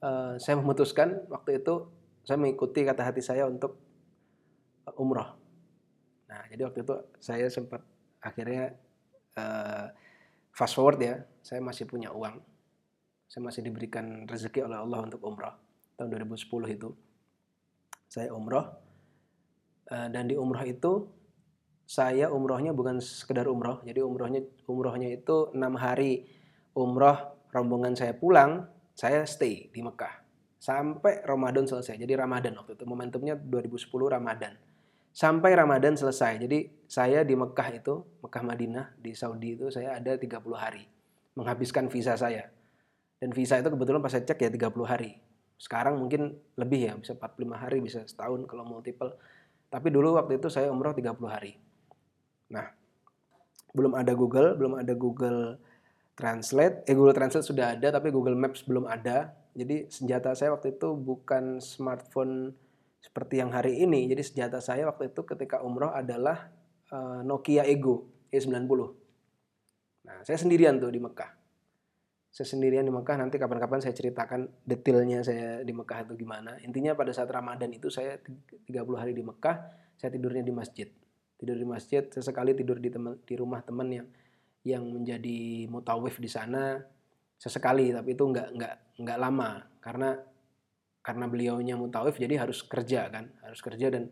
uh, 0.03 0.35
saya 0.35 0.59
memutuskan 0.59 1.23
waktu 1.31 1.63
itu 1.63 1.87
saya 2.27 2.35
mengikuti 2.35 2.83
kata 2.83 3.07
hati 3.07 3.23
saya 3.23 3.47
untuk 3.47 3.79
umroh. 4.99 5.39
Nah 6.27 6.43
jadi 6.51 6.67
waktu 6.67 6.83
itu 6.83 6.95
saya 7.23 7.47
sempat 7.47 7.79
akhirnya 8.19 8.75
uh, 9.39 9.87
fast 10.51 10.75
forward 10.75 10.99
ya 10.99 11.23
saya 11.39 11.63
masih 11.63 11.87
punya 11.87 12.11
uang. 12.11 12.43
Saya 13.31 13.41
masih 13.47 13.63
diberikan 13.63 14.27
rezeki 14.27 14.67
oleh 14.67 14.75
Allah 14.75 15.07
untuk 15.07 15.23
umroh. 15.23 15.55
Tahun 15.95 16.11
2010 16.11 16.75
itu 16.75 16.89
saya 18.11 18.35
umroh. 18.35 18.65
Dan 19.89 20.29
di 20.29 20.37
umroh 20.37 20.61
itu 20.65 21.18
saya 21.89 22.29
umrohnya 22.29 22.69
bukan 22.69 23.01
sekedar 23.01 23.49
umroh, 23.49 23.81
jadi 23.81 24.05
umrohnya 24.05 24.45
umrohnya 24.69 25.09
itu 25.09 25.49
enam 25.57 25.73
hari 25.73 26.29
umroh 26.77 27.33
rombongan 27.49 27.97
saya 27.97 28.13
pulang, 28.13 28.69
saya 28.93 29.25
stay 29.25 29.73
di 29.73 29.81
Mekah 29.81 30.29
sampai 30.59 31.23
Ramadan 31.23 31.65
selesai. 31.65 31.95
Jadi 31.97 32.13
Ramadan 32.13 32.53
waktu 32.59 32.75
itu 32.75 32.85
momentumnya 32.85 33.33
2010 33.39 33.89
Ramadan. 33.89 34.53
Sampai 35.09 35.57
Ramadan 35.57 35.97
selesai. 35.97 36.37
Jadi 36.45 36.69
saya 36.85 37.25
di 37.25 37.33
Mekah 37.33 37.69
itu, 37.73 38.05
Mekah 38.21 38.43
Madinah 38.45 38.85
di 38.99 39.17
Saudi 39.17 39.57
itu 39.57 39.73
saya 39.73 39.97
ada 39.97 40.13
30 40.13 40.37
hari 40.53 40.85
menghabiskan 41.33 41.87
visa 41.89 42.13
saya. 42.19 42.51
Dan 43.17 43.33
visa 43.33 43.57
itu 43.57 43.71
kebetulan 43.71 44.03
pas 44.03 44.13
saya 44.13 44.27
cek 44.27 44.37
ya 44.37 44.51
30 44.51 44.85
hari. 44.85 45.17
Sekarang 45.59 45.97
mungkin 45.99 46.39
lebih 46.55 46.79
ya, 46.87 46.93
bisa 46.95 47.17
45 47.17 47.57
hari, 47.57 47.77
bisa 47.81 47.99
setahun 48.05 48.45
kalau 48.47 48.63
multiple. 48.63 49.11
Tapi 49.67 49.87
dulu 49.91 50.15
waktu 50.15 50.39
itu 50.39 50.47
saya 50.47 50.71
umroh 50.71 50.95
30 50.95 51.15
hari. 51.27 51.57
Nah, 52.49 52.65
belum 53.73 53.93
ada 53.93 54.13
Google, 54.17 54.57
belum 54.57 54.81
ada 54.81 54.93
Google 54.97 55.61
Translate. 56.17 56.83
Eh 56.89 56.97
Google 56.97 57.15
Translate 57.15 57.45
sudah 57.45 57.77
ada, 57.77 57.87
tapi 57.95 58.09
Google 58.09 58.35
Maps 58.35 58.65
belum 58.65 58.89
ada. 58.89 59.31
Jadi 59.53 59.87
senjata 59.89 60.33
saya 60.35 60.53
waktu 60.53 60.77
itu 60.77 60.93
bukan 60.97 61.63
smartphone 61.63 62.53
seperti 62.99 63.39
yang 63.39 63.53
hari 63.53 63.79
ini. 63.79 64.09
Jadi 64.09 64.21
senjata 64.25 64.59
saya 64.59 64.89
waktu 64.89 65.13
itu 65.13 65.23
ketika 65.23 65.63
umroh 65.63 65.93
adalah 65.93 66.51
uh, 66.91 67.21
Nokia 67.23 67.63
Ego 67.63 68.09
E90. 68.33 68.81
Nah, 70.05 70.17
saya 70.25 70.37
sendirian 70.37 70.75
tuh 70.81 70.91
di 70.91 70.99
Mekah. 70.99 71.31
Saya 72.29 72.45
sendirian 72.45 72.85
di 72.85 72.93
Mekah, 72.93 73.17
nanti 73.17 73.41
kapan-kapan 73.41 73.81
saya 73.81 73.93
ceritakan 73.97 74.45
detailnya 74.61 75.25
saya 75.25 75.65
di 75.65 75.73
Mekah 75.73 76.05
itu 76.05 76.13
gimana. 76.13 76.61
Intinya 76.61 76.93
pada 76.93 77.09
saat 77.09 77.25
Ramadan 77.25 77.73
itu 77.73 77.89
saya 77.89 78.21
30 78.21 78.69
hari 79.01 79.17
di 79.17 79.25
Mekah, 79.25 79.55
saya 79.97 80.13
tidurnya 80.13 80.45
di 80.45 80.53
masjid 80.53 80.87
tidur 81.39 81.55
di 81.55 81.63
masjid 81.63 82.03
sesekali 82.11 82.51
tidur 82.51 82.83
di 82.83 82.91
temen, 82.91 83.15
di 83.23 83.35
rumah 83.39 83.63
teman 83.63 83.87
yang 83.87 84.07
yang 84.67 84.83
menjadi 84.83 85.71
mutawif 85.71 86.19
di 86.19 86.27
sana 86.27 86.83
sesekali 87.39 87.95
tapi 87.95 88.11
itu 88.11 88.27
nggak 88.27 88.47
nggak 88.59 88.75
nggak 88.99 89.17
lama. 89.17 89.63
Karena 89.79 90.19
karena 90.99 91.25
beliaunya 91.31 91.79
mutawif 91.79 92.19
jadi 92.19 92.43
harus 92.43 92.59
kerja 92.67 93.07
kan 93.07 93.31
harus 93.39 93.63
kerja 93.63 93.87
dan 93.87 94.11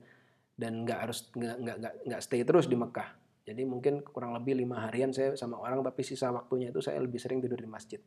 dan 0.55 0.87
nggak 0.87 0.99
harus 1.03 1.27
nggak 1.35 1.57
nggak 1.59 1.93
nggak 2.07 2.21
stay 2.23 2.47
terus 2.47 2.71
di 2.71 2.79
Mekah. 2.79 3.19
Jadi 3.43 3.63
mungkin 3.67 4.03
kurang 4.07 4.31
lebih 4.35 4.59
lima 4.63 4.87
harian 4.87 5.11
saya 5.11 5.35
sama 5.35 5.59
orang 5.59 5.83
tapi 5.83 6.03
sisa 6.03 6.31
waktunya 6.31 6.71
itu 6.71 6.79
saya 6.79 7.03
lebih 7.03 7.19
sering 7.19 7.43
tidur 7.43 7.59
di 7.59 7.67
masjid. 7.67 7.99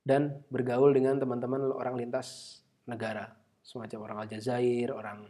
Dan 0.00 0.40
bergaul 0.48 0.96
dengan 0.96 1.20
teman-teman 1.20 1.68
orang 1.76 2.00
lintas 2.00 2.60
negara. 2.88 3.28
Semacam 3.60 3.98
orang 4.08 4.18
Aljazair 4.24 4.88
orang 4.88 5.28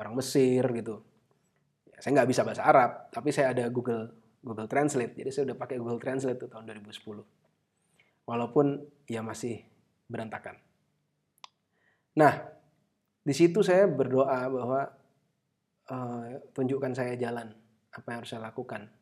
orang 0.00 0.12
Mesir 0.16 0.64
gitu 0.72 1.13
saya 1.98 2.10
nggak 2.20 2.30
bisa 2.30 2.42
bahasa 2.42 2.62
Arab, 2.66 3.10
tapi 3.14 3.30
saya 3.30 3.54
ada 3.54 3.66
Google 3.70 4.10
Google 4.44 4.68
Translate. 4.68 5.16
Jadi 5.16 5.30
saya 5.32 5.44
udah 5.52 5.56
pakai 5.56 5.76
Google 5.80 5.98
Translate 5.98 6.36
tuh 6.36 6.50
tahun 6.52 6.68
2010. 6.68 8.28
Walaupun 8.28 8.66
ya 9.08 9.24
masih 9.24 9.64
berantakan. 10.08 10.60
Nah, 12.14 12.44
di 13.24 13.34
situ 13.34 13.64
saya 13.64 13.88
berdoa 13.88 14.46
bahwa 14.52 14.80
uh, 15.88 16.28
tunjukkan 16.52 16.92
saya 16.92 17.16
jalan 17.16 17.56
apa 17.90 18.06
yang 18.12 18.18
harus 18.22 18.30
saya 18.30 18.44
lakukan. 18.44 18.92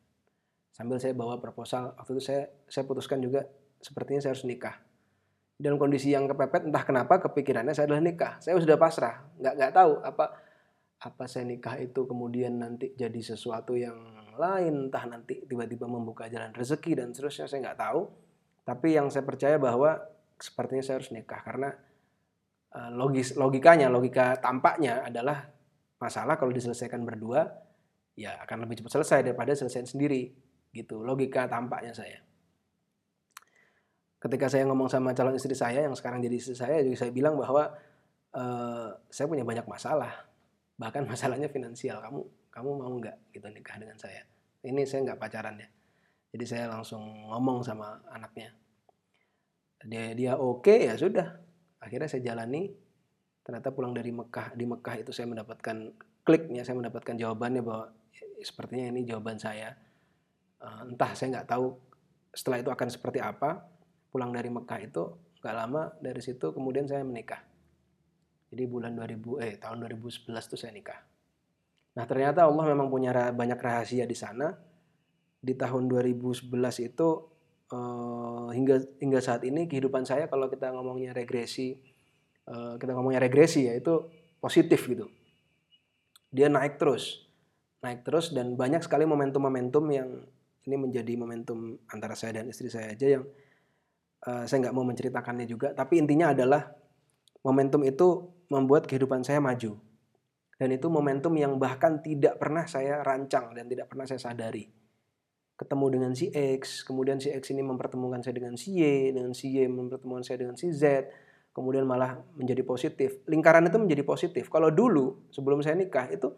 Sambil 0.73 0.97
saya 0.97 1.13
bawa 1.13 1.37
proposal, 1.37 1.93
waktu 1.99 2.17
itu 2.17 2.23
saya 2.23 2.43
saya 2.65 2.83
putuskan 2.89 3.21
juga 3.21 3.45
sepertinya 3.77 4.23
saya 4.23 4.33
harus 4.33 4.47
nikah. 4.47 4.81
Dalam 5.53 5.77
kondisi 5.77 6.09
yang 6.09 6.25
kepepet, 6.25 6.65
entah 6.65 6.81
kenapa 6.81 7.21
kepikirannya 7.21 7.77
saya 7.77 7.85
adalah 7.85 8.01
nikah. 8.01 8.41
Saya 8.41 8.57
sudah 8.57 8.79
pasrah, 8.79 9.21
nggak 9.37 9.53
nggak 9.53 9.71
tahu 9.75 9.91
apa 10.01 10.25
apa 11.03 11.27
saya 11.27 11.43
nikah 11.43 11.75
itu 11.83 12.07
kemudian 12.07 12.63
nanti 12.63 12.95
jadi 12.95 13.19
sesuatu 13.19 13.75
yang 13.75 13.99
lain? 14.39 14.87
Entah 14.87 15.03
nanti 15.03 15.43
tiba-tiba 15.43 15.83
membuka 15.83 16.31
jalan 16.31 16.55
rezeki 16.55 17.03
dan 17.03 17.11
seterusnya 17.11 17.51
saya 17.51 17.59
nggak 17.59 17.79
tahu. 17.79 18.01
Tapi 18.63 18.95
yang 18.95 19.11
saya 19.11 19.27
percaya 19.27 19.59
bahwa 19.59 19.99
sepertinya 20.39 20.79
saya 20.79 21.03
harus 21.03 21.11
nikah 21.11 21.43
karena 21.43 21.75
uh, 22.71 22.89
logis 22.95 23.35
logikanya 23.35 23.91
logika 23.91 24.39
tampaknya 24.39 25.03
adalah 25.03 25.43
masalah 25.99 26.39
kalau 26.39 26.55
diselesaikan 26.55 27.03
berdua 27.03 27.51
ya 28.15 28.39
akan 28.47 28.63
lebih 28.63 28.79
cepat 28.79 29.03
selesai 29.03 29.19
daripada 29.27 29.51
selesai 29.51 29.91
sendiri. 29.91 30.31
Gitu 30.71 31.03
logika 31.03 31.51
tampaknya 31.51 31.91
saya. 31.91 32.23
Ketika 34.23 34.47
saya 34.47 34.63
ngomong 34.71 34.87
sama 34.87 35.11
calon 35.11 35.35
istri 35.35 35.51
saya 35.51 35.83
yang 35.83 35.99
sekarang 35.99 36.23
jadi 36.23 36.39
istri 36.39 36.55
saya 36.55 36.79
juga 36.79 36.95
saya 36.95 37.11
bilang 37.11 37.35
bahwa 37.35 37.75
uh, 38.31 38.87
saya 39.11 39.27
punya 39.27 39.43
banyak 39.43 39.67
masalah 39.67 40.31
bahkan 40.73 41.05
masalahnya 41.05 41.47
finansial 41.53 42.01
kamu 42.01 42.25
kamu 42.49 42.69
mau 42.77 42.93
nggak 43.01 43.33
gitu 43.33 43.47
nikah 43.49 43.77
dengan 43.81 43.97
saya? 43.97 44.21
Ini 44.63 44.85
saya 44.85 45.09
nggak 45.09 45.19
pacaran 45.19 45.57
ya. 45.57 45.69
Jadi 46.33 46.45
saya 46.45 46.65
langsung 46.69 47.01
ngomong 47.29 47.65
sama 47.65 48.01
anaknya. 48.09 48.53
Dia 49.83 50.13
dia 50.13 50.33
oke 50.37 50.65
okay, 50.65 50.89
ya 50.89 50.95
sudah. 50.97 51.33
Akhirnya 51.81 52.09
saya 52.09 52.21
jalani. 52.21 52.69
Ternyata 53.43 53.75
pulang 53.75 53.91
dari 53.91 54.13
Mekah 54.13 54.55
di 54.55 54.63
Mekah 54.63 55.03
itu 55.03 55.11
saya 55.11 55.27
mendapatkan 55.27 55.77
kliknya 56.23 56.63
saya 56.63 56.79
mendapatkan 56.79 57.19
jawabannya 57.19 57.59
bahwa 57.59 57.91
sepertinya 58.39 58.87
ini 58.95 59.03
jawaban 59.03 59.35
saya. 59.35 59.75
Eh, 60.63 60.81
entah 60.87 61.11
saya 61.11 61.41
nggak 61.41 61.49
tahu 61.51 61.75
setelah 62.31 62.63
itu 62.63 62.69
akan 62.71 62.87
seperti 62.87 63.19
apa. 63.19 63.67
Pulang 64.13 64.31
dari 64.31 64.47
Mekah 64.47 64.79
itu 64.79 65.03
nggak 65.43 65.55
lama 65.57 65.91
dari 65.99 66.21
situ 66.23 66.55
kemudian 66.55 66.87
saya 66.87 67.03
menikah 67.03 67.52
jadi 68.53 68.69
bulan 68.69 68.93
2000 68.93 69.41
eh 69.41 69.53
tahun 69.57 69.81
2011 69.89 70.29
tuh 70.45 70.59
saya 70.61 70.69
nikah. 70.69 71.01
Nah, 71.97 72.05
ternyata 72.05 72.45
Allah 72.45 72.69
memang 72.69 72.93
punya 72.93 73.09
banyak 73.33 73.57
rahasia 73.57 74.05
di 74.05 74.13
sana. 74.13 74.53
Di 75.41 75.57
tahun 75.57 75.89
2011 75.89 76.53
itu 76.85 77.07
eh, 77.73 78.47
hingga 78.53 78.75
hingga 79.01 79.19
saat 79.19 79.41
ini 79.43 79.65
kehidupan 79.65 80.05
saya 80.05 80.29
kalau 80.29 80.47
kita 80.53 80.69
ngomongnya 80.69 81.17
regresi 81.17 81.73
eh, 82.45 82.73
kita 82.77 82.93
ngomongnya 82.93 83.25
regresi 83.25 83.65
ya 83.65 83.73
itu 83.73 84.05
positif 84.37 84.85
gitu. 84.85 85.09
Dia 86.29 86.45
naik 86.53 86.77
terus. 86.77 87.25
Naik 87.81 88.05
terus 88.05 88.31
dan 88.31 88.53
banyak 88.53 88.85
sekali 88.85 89.03
momentum-momentum 89.09 89.83
yang 89.89 90.09
ini 90.63 90.75
menjadi 90.79 91.13
momentum 91.19 91.75
antara 91.91 92.15
saya 92.15 92.39
dan 92.39 92.47
istri 92.47 92.71
saya 92.71 92.95
aja 92.95 93.19
yang 93.19 93.23
uh, 94.23 94.47
saya 94.47 94.63
nggak 94.63 94.75
mau 94.75 94.87
menceritakannya 94.87 95.43
juga 95.43 95.75
tapi 95.75 95.99
intinya 95.99 96.31
adalah 96.31 96.71
momentum 97.43 97.83
itu 97.83 98.31
membuat 98.53 98.85
kehidupan 98.85 99.25
saya 99.25 99.41
maju. 99.41 99.81
Dan 100.53 100.69
itu 100.69 100.85
momentum 100.87 101.33
yang 101.33 101.57
bahkan 101.57 101.99
tidak 102.05 102.37
pernah 102.37 102.69
saya 102.69 103.01
rancang 103.01 103.57
dan 103.57 103.65
tidak 103.65 103.89
pernah 103.89 104.05
saya 104.05 104.21
sadari. 104.21 104.69
Ketemu 105.57 105.85
dengan 105.89 106.11
si 106.13 106.29
X, 106.29 106.85
kemudian 106.85 107.17
si 107.17 107.33
X 107.33 107.49
ini 107.49 107.65
mempertemukan 107.65 108.21
saya 108.21 108.37
dengan 108.37 108.53
si 108.53 108.77
Y, 108.77 109.11
dengan 109.11 109.33
si 109.33 109.49
Y 109.49 109.65
mempertemukan 109.65 110.21
saya 110.21 110.45
dengan 110.45 110.53
si 110.53 110.69
Z, 110.69 111.09
kemudian 111.51 111.83
malah 111.83 112.21
menjadi 112.37 112.61
positif. 112.61 113.21
Lingkaran 113.25 113.65
itu 113.65 113.77
menjadi 113.81 114.05
positif. 114.05 114.49
Kalau 114.49 114.69
dulu 114.69 115.25
sebelum 115.33 115.65
saya 115.65 115.73
nikah 115.73 116.09
itu 116.13 116.29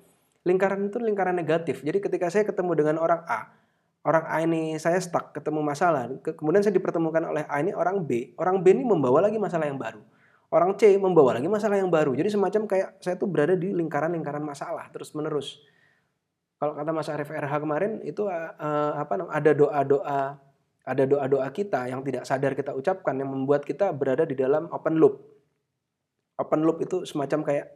lingkaran 0.47 0.87
itu 0.87 0.97
lingkaran 0.97 1.35
negatif. 1.35 1.83
Jadi 1.83 1.99
ketika 1.99 2.31
saya 2.31 2.47
ketemu 2.47 2.71
dengan 2.75 2.95
orang 2.97 3.23
A, 3.27 3.51
orang 4.07 4.25
A 4.25 4.35
ini 4.43 4.79
saya 4.79 4.99
stuck, 5.01 5.35
ketemu 5.35 5.59
masalah, 5.59 6.07
kemudian 6.21 6.63
saya 6.63 6.75
dipertemukan 6.75 7.29
oleh 7.29 7.43
A 7.45 7.59
ini 7.59 7.75
orang 7.75 8.03
B, 8.03 8.35
orang 8.39 8.61
B 8.63 8.73
ini 8.73 8.83
membawa 8.85 9.25
lagi 9.25 9.41
masalah 9.41 9.67
yang 9.67 9.77
baru 9.77 10.14
orang 10.53 10.77
C 10.77 10.93
membawa 10.99 11.37
lagi 11.37 11.49
masalah 11.49 11.79
yang 11.79 11.89
baru. 11.89 12.13
Jadi 12.13 12.29
semacam 12.29 12.61
kayak 12.69 12.89
saya 13.01 13.15
tuh 13.17 13.25
berada 13.25 13.57
di 13.57 13.73
lingkaran-lingkaran 13.73 14.43
masalah 14.43 14.89
terus 14.93 15.15
menerus. 15.17 15.61
Kalau 16.61 16.77
kata 16.77 16.91
Mas 16.93 17.09
Arif 17.11 17.29
RH 17.29 17.53
kemarin 17.61 17.91
itu 18.05 18.29
uh, 18.29 18.91
apa 18.95 19.27
ada 19.27 19.51
doa-doa 19.51 20.39
ada 20.85 21.03
doa-doa 21.03 21.49
kita 21.49 21.89
yang 21.89 22.05
tidak 22.05 22.29
sadar 22.29 22.53
kita 22.53 22.71
ucapkan 22.77 23.17
yang 23.17 23.33
membuat 23.33 23.65
kita 23.65 23.89
berada 23.89 24.23
di 24.23 24.37
dalam 24.37 24.69
open 24.69 25.01
loop. 25.01 25.17
Open 26.37 26.61
loop 26.61 26.77
itu 26.85 27.03
semacam 27.09 27.41
kayak 27.41 27.67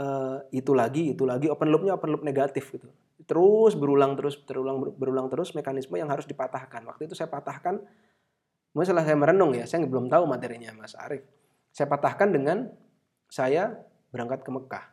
uh, 0.00 0.40
itu 0.50 0.72
lagi, 0.72 1.12
itu 1.12 1.22
lagi. 1.28 1.52
Open 1.52 1.68
loopnya 1.68 1.94
open 1.94 2.16
loop 2.16 2.24
negatif 2.24 2.72
gitu. 2.72 2.88
Terus 3.28 3.76
berulang 3.76 4.16
terus, 4.16 4.40
berulang 4.40 4.96
berulang 4.96 5.28
terus 5.28 5.52
mekanisme 5.52 5.94
yang 6.00 6.08
harus 6.08 6.24
dipatahkan. 6.24 6.80
Waktu 6.88 7.12
itu 7.12 7.14
saya 7.14 7.28
patahkan, 7.28 7.78
setelah 8.74 9.04
saya 9.04 9.16
merenung 9.20 9.52
ya, 9.54 9.68
saya 9.68 9.84
belum 9.86 10.08
tahu 10.10 10.24
materinya 10.26 10.74
Mas 10.74 10.96
Arif 10.96 11.22
saya 11.74 11.90
patahkan 11.90 12.30
dengan 12.30 12.70
saya 13.26 13.74
berangkat 14.14 14.46
ke 14.46 14.50
Mekah. 14.54 14.84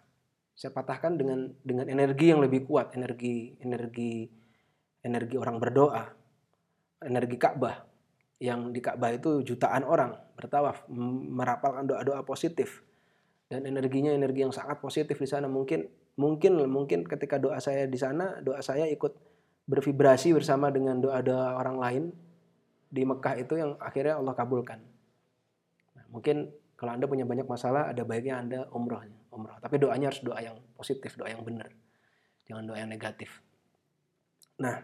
Saya 0.57 0.73
patahkan 0.73 1.13
dengan 1.13 1.53
dengan 1.61 1.85
energi 1.85 2.33
yang 2.33 2.41
lebih 2.41 2.65
kuat, 2.65 2.97
energi 2.97 3.53
energi 3.61 4.25
energi 5.05 5.37
orang 5.37 5.61
berdoa, 5.61 6.03
energi 7.05 7.37
Ka'bah. 7.37 7.93
yang 8.41 8.73
di 8.73 8.81
Ka'bah 8.81 9.13
itu 9.13 9.45
jutaan 9.45 9.85
orang 9.85 10.17
bertawaf 10.33 10.89
merapalkan 11.29 11.85
doa-doa 11.85 12.25
positif 12.25 12.81
dan 13.45 13.69
energinya 13.69 14.09
energi 14.09 14.41
yang 14.41 14.49
sangat 14.49 14.81
positif 14.81 15.13
di 15.21 15.29
sana 15.29 15.45
mungkin 15.45 15.85
mungkin 16.17 16.57
mungkin 16.65 17.05
ketika 17.05 17.37
doa 17.37 17.61
saya 17.61 17.85
di 17.85 18.01
sana 18.01 18.41
doa 18.41 18.57
saya 18.65 18.89
ikut 18.89 19.13
bervibrasi 19.69 20.33
bersama 20.33 20.73
dengan 20.73 20.97
doa-doa 20.97 21.53
orang 21.53 21.77
lain 21.77 22.03
di 22.89 23.05
Mekah 23.05 23.45
itu 23.45 23.61
yang 23.61 23.77
akhirnya 23.77 24.17
Allah 24.17 24.33
kabulkan 24.33 24.81
nah, 25.93 26.05
mungkin 26.09 26.49
kalau 26.81 26.97
anda 26.97 27.05
punya 27.05 27.29
banyak 27.29 27.45
masalah 27.45 27.93
ada 27.93 28.01
baiknya 28.01 28.41
anda 28.41 28.59
umroh 28.73 29.05
umroh. 29.29 29.61
Tapi 29.61 29.77
doanya 29.77 30.09
harus 30.09 30.25
doa 30.25 30.41
yang 30.41 30.57
positif 30.73 31.13
doa 31.13 31.29
yang 31.29 31.45
benar. 31.45 31.69
Jangan 32.49 32.65
doa 32.65 32.77
yang 32.81 32.89
negatif. 32.89 33.29
Nah 34.57 34.81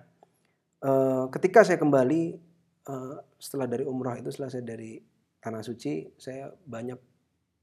eh, 0.86 1.26
ketika 1.34 1.66
saya 1.66 1.82
kembali 1.82 2.48
Eh, 2.88 3.18
setelah 3.36 3.68
dari 3.68 3.84
umroh 3.84 4.16
itu 4.16 4.32
setelah 4.32 4.48
saya 4.48 4.64
dari 4.64 4.96
tanah 5.44 5.60
suci 5.60 6.08
saya 6.16 6.48
banyak 6.48 6.96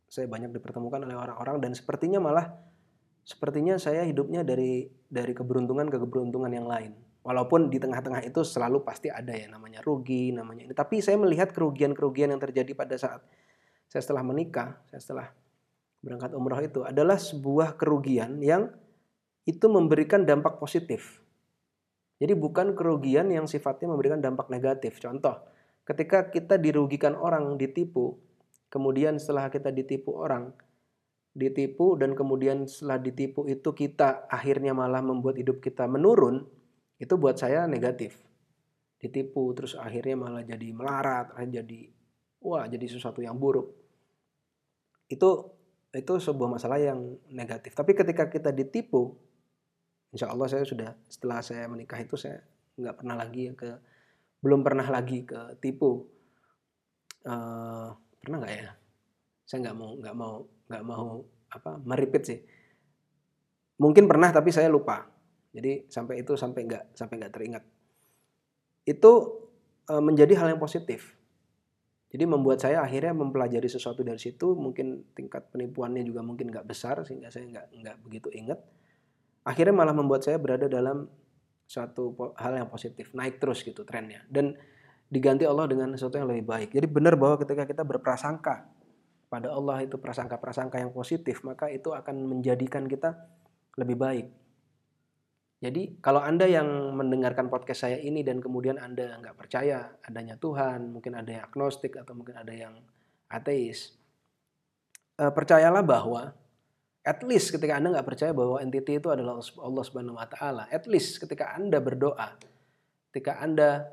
saya 0.05 0.29
banyak 0.29 0.53
dipertemukan 0.53 1.01
oleh 1.01 1.17
orang-orang 1.17 1.65
dan 1.65 1.73
sepertinya 1.73 2.21
malah 2.21 2.53
sepertinya 3.25 3.81
saya 3.81 4.05
hidupnya 4.05 4.45
dari 4.45 4.85
dari 5.09 5.33
keberuntungan 5.33 5.89
ke 5.89 5.97
keberuntungan 5.97 6.53
yang 6.53 6.69
lain. 6.69 6.93
Walaupun 7.25 7.73
di 7.73 7.81
tengah-tengah 7.81 8.21
itu 8.21 8.45
selalu 8.45 8.85
pasti 8.85 9.09
ada 9.09 9.33
ya 9.33 9.49
namanya 9.49 9.81
rugi 9.81 10.29
namanya 10.29 10.69
ini. 10.69 10.77
Tapi 10.77 11.01
saya 11.01 11.17
melihat 11.17 11.57
kerugian-kerugian 11.57 12.29
yang 12.29 12.43
terjadi 12.45 12.77
pada 12.77 13.01
saat 13.01 13.25
saya 13.95 14.03
setelah 14.03 14.27
menikah 14.27 14.83
saya 14.91 14.99
setelah 14.99 15.29
berangkat 16.03 16.35
umroh 16.35 16.59
itu 16.59 16.83
adalah 16.83 17.17
sebuah 17.17 17.79
kerugian 17.79 18.43
yang 18.43 18.75
itu 19.47 19.71
memberikan 19.71 20.27
dampak 20.27 20.59
positif 20.59 21.25
jadi 22.25 22.33
bukan 22.39 22.79
kerugian 22.79 23.29
yang 23.29 23.45
sifatnya 23.51 23.91
memberikan 23.91 24.23
dampak 24.23 24.49
negatif. 24.49 25.03
Contoh, 25.03 25.45
ketika 25.85 26.31
kita 26.31 26.57
dirugikan 26.57 27.19
orang, 27.19 27.59
ditipu, 27.59 28.17
kemudian 28.71 29.19
setelah 29.19 29.51
kita 29.51 29.75
ditipu 29.75 30.15
orang, 30.15 30.55
ditipu 31.35 31.99
dan 31.99 32.15
kemudian 32.15 32.71
setelah 32.71 33.03
ditipu 33.03 33.51
itu 33.51 33.75
kita 33.75 34.31
akhirnya 34.31 34.71
malah 34.73 35.03
membuat 35.03 35.37
hidup 35.43 35.59
kita 35.59 35.91
menurun, 35.91 36.47
itu 37.03 37.13
buat 37.19 37.35
saya 37.37 37.67
negatif. 37.67 38.17
Ditipu 39.03 39.51
terus 39.53 39.75
akhirnya 39.75 40.17
malah 40.17 40.47
jadi 40.47 40.71
melarat, 40.71 41.35
jadi 41.51 41.93
wah 42.41 42.65
jadi 42.71 42.87
sesuatu 42.89 43.21
yang 43.21 43.37
buruk. 43.37 43.84
Itu 45.09 45.55
itu 45.95 46.13
sebuah 46.19 46.59
masalah 46.59 46.83
yang 46.83 46.99
negatif. 47.31 47.73
Tapi 47.73 47.95
ketika 47.95 48.27
kita 48.27 48.51
ditipu, 48.51 49.15
insya 50.11 50.31
Allah 50.31 50.51
saya 50.51 50.67
sudah 50.67 50.91
setelah 51.07 51.39
saya 51.39 51.71
menikah 51.71 52.03
itu 52.03 52.19
saya 52.19 52.43
nggak 52.75 52.97
pernah 52.99 53.15
lagi 53.15 53.55
ke 53.55 53.71
belum 54.43 54.61
pernah 54.67 54.85
lagi 54.91 55.23
ke 55.23 55.57
tipu 55.63 56.05
uh, 57.25 57.89
pernah 58.19 58.37
nggak 58.43 58.55
ya? 58.59 58.71
Saya 59.47 59.59
nggak 59.71 59.77
mau 59.79 59.91
nggak 60.01 60.17
mau 60.19 60.35
nggak 60.67 60.85
mau 60.85 61.07
apa 61.55 61.71
meripit 61.87 62.23
sih. 62.27 62.41
Mungkin 63.79 64.11
pernah 64.11 64.35
tapi 64.35 64.51
saya 64.51 64.67
lupa. 64.67 65.07
Jadi 65.55 65.87
sampai 65.87 66.27
itu 66.27 66.35
sampai 66.35 66.61
nggak 66.67 66.85
sampai 66.99 67.15
nggak 67.23 67.35
teringat. 67.35 67.65
Itu 68.83 69.13
uh, 69.87 70.03
menjadi 70.03 70.35
hal 70.43 70.57
yang 70.57 70.61
positif 70.61 71.15
jadi 72.15 72.31
membuat 72.31 72.63
saya 72.63 72.79
akhirnya 72.87 73.11
mempelajari 73.11 73.67
sesuatu 73.67 74.07
dari 74.07 74.23
situ 74.23 74.55
mungkin 74.55 75.11
tingkat 75.19 75.51
penipuannya 75.51 76.07
juga 76.07 76.23
mungkin 76.23 76.55
nggak 76.55 76.67
besar 76.71 77.03
sehingga 77.03 77.35
saya 77.35 77.51
nggak 77.51 77.67
nggak 77.83 77.97
begitu 78.07 78.31
ingat 78.31 78.63
akhirnya 79.45 79.75
malah 79.75 79.93
membuat 79.93 80.23
saya 80.23 80.39
berada 80.39 80.71
dalam 80.71 81.11
suatu 81.65 82.17
hal 82.37 82.53
yang 82.61 82.69
positif, 82.69 83.13
naik 83.17 83.41
terus 83.41 83.65
gitu 83.65 83.85
trennya. 83.85 84.25
Dan 84.29 84.57
diganti 85.09 85.45
Allah 85.49 85.69
dengan 85.69 85.93
sesuatu 85.95 86.21
yang 86.21 86.29
lebih 86.29 86.45
baik. 86.49 86.69
Jadi 86.73 86.87
benar 86.89 87.15
bahwa 87.17 87.41
ketika 87.41 87.65
kita 87.69 87.83
berprasangka 87.85 88.69
pada 89.29 89.51
Allah 89.51 89.83
itu 89.83 89.99
prasangka-prasangka 89.99 90.81
yang 90.81 90.93
positif, 90.93 91.43
maka 91.43 91.69
itu 91.73 91.93
akan 91.93 92.25
menjadikan 92.25 92.87
kita 92.87 93.17
lebih 93.81 93.97
baik. 93.99 94.27
Jadi 95.63 96.03
kalau 96.03 96.21
Anda 96.21 96.45
yang 96.51 96.67
mendengarkan 96.97 97.49
podcast 97.49 97.89
saya 97.89 97.99
ini 97.99 98.23
dan 98.27 98.43
kemudian 98.43 98.77
Anda 98.79 99.17
nggak 99.21 99.37
percaya 99.39 99.97
adanya 100.05 100.35
Tuhan, 100.39 100.93
mungkin 100.93 101.15
ada 101.15 101.31
yang 101.31 101.45
agnostik 101.47 101.97
atau 101.97 102.13
mungkin 102.13 102.37
ada 102.37 102.53
yang 102.53 102.75
ateis, 103.31 103.97
eh, 105.17 105.33
percayalah 105.33 105.81
bahwa 105.81 106.35
At 107.05 107.21
least 107.21 107.53
ketika 107.53 107.77
Anda 107.77 108.01
nggak 108.01 108.09
percaya 108.09 108.33
bahwa 108.33 108.57
entity 108.65 108.97
itu 108.97 109.13
adalah 109.13 109.37
Allah 109.37 109.85
Subhanahu 109.85 110.17
wa 110.17 110.25
taala, 110.25 110.65
at 110.73 110.89
least 110.89 111.21
ketika 111.21 111.53
Anda 111.53 111.77
berdoa, 111.77 112.41
ketika 113.13 113.45
Anda 113.45 113.93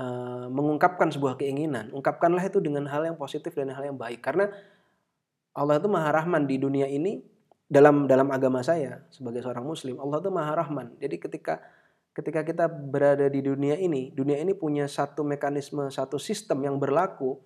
uh, 0.00 0.48
mengungkapkan 0.48 1.12
sebuah 1.12 1.36
keinginan, 1.36 1.92
ungkapkanlah 1.92 2.40
itu 2.48 2.56
dengan 2.64 2.88
hal 2.88 3.04
yang 3.04 3.20
positif 3.20 3.52
dan 3.52 3.68
hal 3.76 3.92
yang 3.92 4.00
baik. 4.00 4.24
Karena 4.24 4.48
Allah 5.52 5.84
itu 5.84 5.88
Maha 5.92 6.16
Rahman 6.16 6.48
di 6.48 6.56
dunia 6.56 6.88
ini 6.88 7.20
dalam 7.70 8.10
dalam 8.10 8.26
agama 8.34 8.66
saya 8.66 9.06
sebagai 9.14 9.46
seorang 9.46 9.62
muslim, 9.62 9.94
Allah 10.02 10.18
itu 10.18 10.30
Maha 10.34 10.52
Rahman. 10.58 10.98
Jadi 10.98 11.22
ketika 11.22 11.62
ketika 12.10 12.42
kita 12.42 12.66
berada 12.66 13.30
di 13.30 13.38
dunia 13.46 13.78
ini, 13.78 14.10
dunia 14.10 14.42
ini 14.42 14.58
punya 14.58 14.90
satu 14.90 15.22
mekanisme, 15.22 15.86
satu 15.86 16.18
sistem 16.18 16.66
yang 16.66 16.82
berlaku 16.82 17.38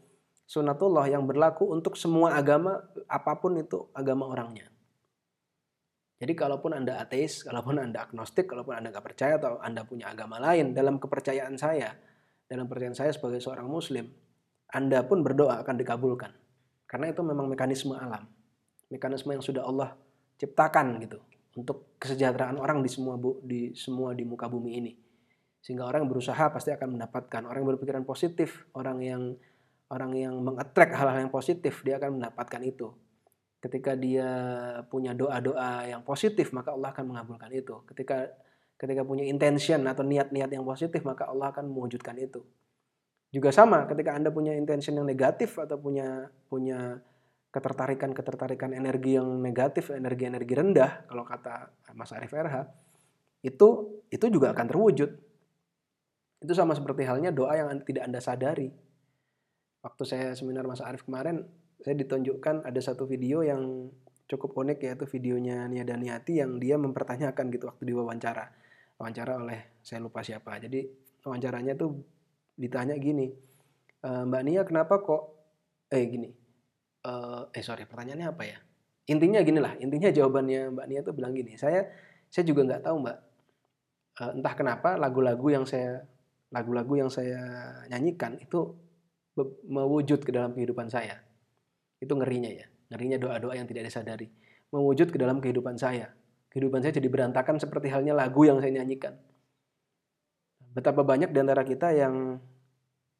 sunatullah 0.48 1.04
yang 1.12 1.28
berlaku 1.28 1.68
untuk 1.68 2.00
semua 2.00 2.40
agama 2.40 2.80
apa 3.04 3.37
pun 3.37 3.60
itu 3.60 3.92
agama 3.92 4.24
orangnya. 4.28 4.72
Jadi 6.16 6.32
kalaupun 6.32 6.72
Anda 6.72 7.04
ateis, 7.04 7.44
kalaupun 7.44 7.76
Anda 7.76 8.08
agnostik, 8.08 8.48
kalaupun 8.48 8.80
Anda 8.80 8.88
nggak 8.96 9.04
percaya 9.04 9.37
atau 9.37 9.60
Anda 9.60 9.84
punya 9.84 10.08
agama 10.08 10.40
lain, 10.40 10.72
dalam 10.72 10.96
kepercayaan 10.96 11.60
saya, 11.60 11.92
dalam 12.48 12.64
kepercayaan 12.64 12.96
saya 12.96 13.12
sebagai 13.12 13.44
seorang 13.44 13.68
muslim, 13.68 14.08
Anda 14.72 15.04
pun 15.04 15.20
berdoa 15.20 15.60
akan 15.60 15.76
dikabulkan. 15.76 16.32
Karena 16.88 17.12
itu 17.12 17.20
memang 17.20 17.50
mekanisme 17.50 17.92
alam. 17.92 18.24
Mekanisme 18.88 19.37
yang 19.37 19.44
sudah 19.44 19.66
Allah 19.66 19.98
ciptakan 20.40 20.98
gitu 21.02 21.18
untuk 21.54 21.98
kesejahteraan 22.02 22.58
orang 22.58 22.82
di 22.82 22.90
semua 22.90 23.14
bu, 23.14 23.38
di 23.42 23.72
semua 23.78 24.12
di 24.12 24.26
muka 24.26 24.50
bumi 24.50 24.70
ini. 24.78 24.92
Sehingga 25.64 25.88
orang 25.88 26.04
yang 26.04 26.10
berusaha 26.12 26.44
pasti 26.52 26.74
akan 26.74 26.98
mendapatkan. 26.98 27.40
Orang 27.48 27.64
yang 27.64 27.70
berpikiran 27.78 28.04
positif, 28.04 28.68
orang 28.76 28.98
yang 29.00 29.22
orang 29.88 30.12
yang 30.12 30.34
mengattract 30.42 30.92
hal-hal 30.92 31.28
yang 31.28 31.32
positif, 31.32 31.80
dia 31.86 31.96
akan 31.96 32.20
mendapatkan 32.20 32.60
itu 32.66 32.92
ketika 33.64 33.96
dia 33.96 34.28
punya 34.92 35.16
doa-doa 35.16 35.88
yang 35.88 36.04
positif 36.04 36.52
maka 36.52 36.76
Allah 36.76 36.92
akan 36.92 37.16
mengabulkan 37.16 37.48
itu 37.48 37.80
ketika 37.88 38.28
ketika 38.76 39.00
punya 39.08 39.24
intention 39.24 39.80
atau 39.88 40.04
niat-niat 40.04 40.52
yang 40.52 40.68
positif 40.68 41.00
maka 41.00 41.24
Allah 41.24 41.48
akan 41.48 41.72
mewujudkan 41.72 42.12
itu 42.20 42.44
juga 43.32 43.48
sama 43.56 43.88
ketika 43.88 44.12
anda 44.12 44.28
punya 44.28 44.52
intention 44.52 45.00
yang 45.00 45.08
negatif 45.08 45.56
atau 45.56 45.80
punya 45.80 46.28
punya 46.52 47.00
ketertarikan 47.54 48.10
ketertarikan 48.10 48.74
energi 48.74 49.14
yang 49.14 49.38
negatif 49.38 49.94
energi 49.94 50.26
energi 50.26 50.58
rendah 50.58 51.06
kalau 51.06 51.22
kata 51.22 51.70
Mas 51.94 52.10
Arif 52.10 52.34
RH 52.34 52.66
itu 53.46 53.68
itu 54.10 54.26
juga 54.26 54.50
akan 54.50 54.66
terwujud. 54.66 55.10
Itu 56.42 56.52
sama 56.56 56.74
seperti 56.74 57.06
halnya 57.06 57.30
doa 57.30 57.54
yang 57.54 57.68
tidak 57.86 58.10
anda 58.10 58.18
sadari. 58.18 58.72
Waktu 59.86 60.02
saya 60.02 60.26
seminar 60.34 60.66
Mas 60.66 60.82
Arif 60.82 61.06
kemarin 61.06 61.46
saya 61.78 61.94
ditunjukkan 61.94 62.66
ada 62.66 62.80
satu 62.82 63.06
video 63.06 63.46
yang 63.46 63.92
cukup 64.26 64.56
unik 64.56 64.78
yaitu 64.80 65.04
videonya 65.06 65.68
Nia 65.70 65.86
Daniati 65.86 66.40
yang 66.40 66.58
dia 66.58 66.74
mempertanyakan 66.74 67.54
gitu 67.54 67.70
waktu 67.70 67.86
diwawancara. 67.86 68.50
Wawancara 68.98 69.38
oleh 69.38 69.78
saya 69.84 70.02
lupa 70.02 70.26
siapa. 70.26 70.58
Jadi 70.58 70.88
wawancaranya 71.22 71.78
tuh 71.78 72.02
ditanya 72.58 72.98
gini 72.98 73.30
e, 74.00 74.10
Mbak 74.24 74.42
Nia 74.42 74.62
kenapa 74.64 75.02
kok 75.02 75.22
eh 75.90 76.06
gini 76.06 76.43
uh, 77.04 77.48
eh 77.52 77.64
sorry 77.64 77.84
pertanyaannya 77.86 78.28
apa 78.28 78.44
ya 78.44 78.58
intinya 79.08 79.40
gini 79.44 79.60
lah 79.60 79.76
intinya 79.78 80.08
jawabannya 80.08 80.72
Mbak 80.72 80.86
Nia 80.88 81.00
tuh 81.04 81.14
bilang 81.14 81.36
gini 81.36 81.54
saya 81.60 81.86
saya 82.32 82.44
juga 82.48 82.64
nggak 82.66 82.82
tahu 82.88 82.96
Mbak 83.04 83.18
uh, 84.20 84.32
entah 84.40 84.54
kenapa 84.56 84.96
lagu-lagu 84.96 85.46
yang 85.52 85.64
saya 85.68 86.02
lagu-lagu 86.50 86.94
yang 86.98 87.10
saya 87.10 87.40
nyanyikan 87.90 88.40
itu 88.40 88.72
mewujud 89.66 90.22
ke 90.22 90.30
dalam 90.30 90.54
kehidupan 90.54 90.86
saya 90.86 91.18
itu 92.04 92.12
ngerinya 92.12 92.52
ya. 92.52 92.66
Ngerinya 92.92 93.16
doa-doa 93.16 93.56
yang 93.56 93.64
tidak 93.64 93.88
disadari. 93.88 94.28
Mewujud 94.70 95.08
ke 95.08 95.16
dalam 95.16 95.40
kehidupan 95.40 95.80
saya. 95.80 96.12
Kehidupan 96.52 96.84
saya 96.84 96.94
jadi 97.00 97.08
berantakan 97.08 97.56
seperti 97.58 97.90
halnya 97.90 98.12
lagu 98.12 98.44
yang 98.44 98.60
saya 98.60 98.70
nyanyikan. 98.76 99.16
Betapa 100.76 101.02
banyak 101.02 101.32
di 101.32 101.38
antara 101.40 101.62
kita 101.64 101.90
yang 101.96 102.38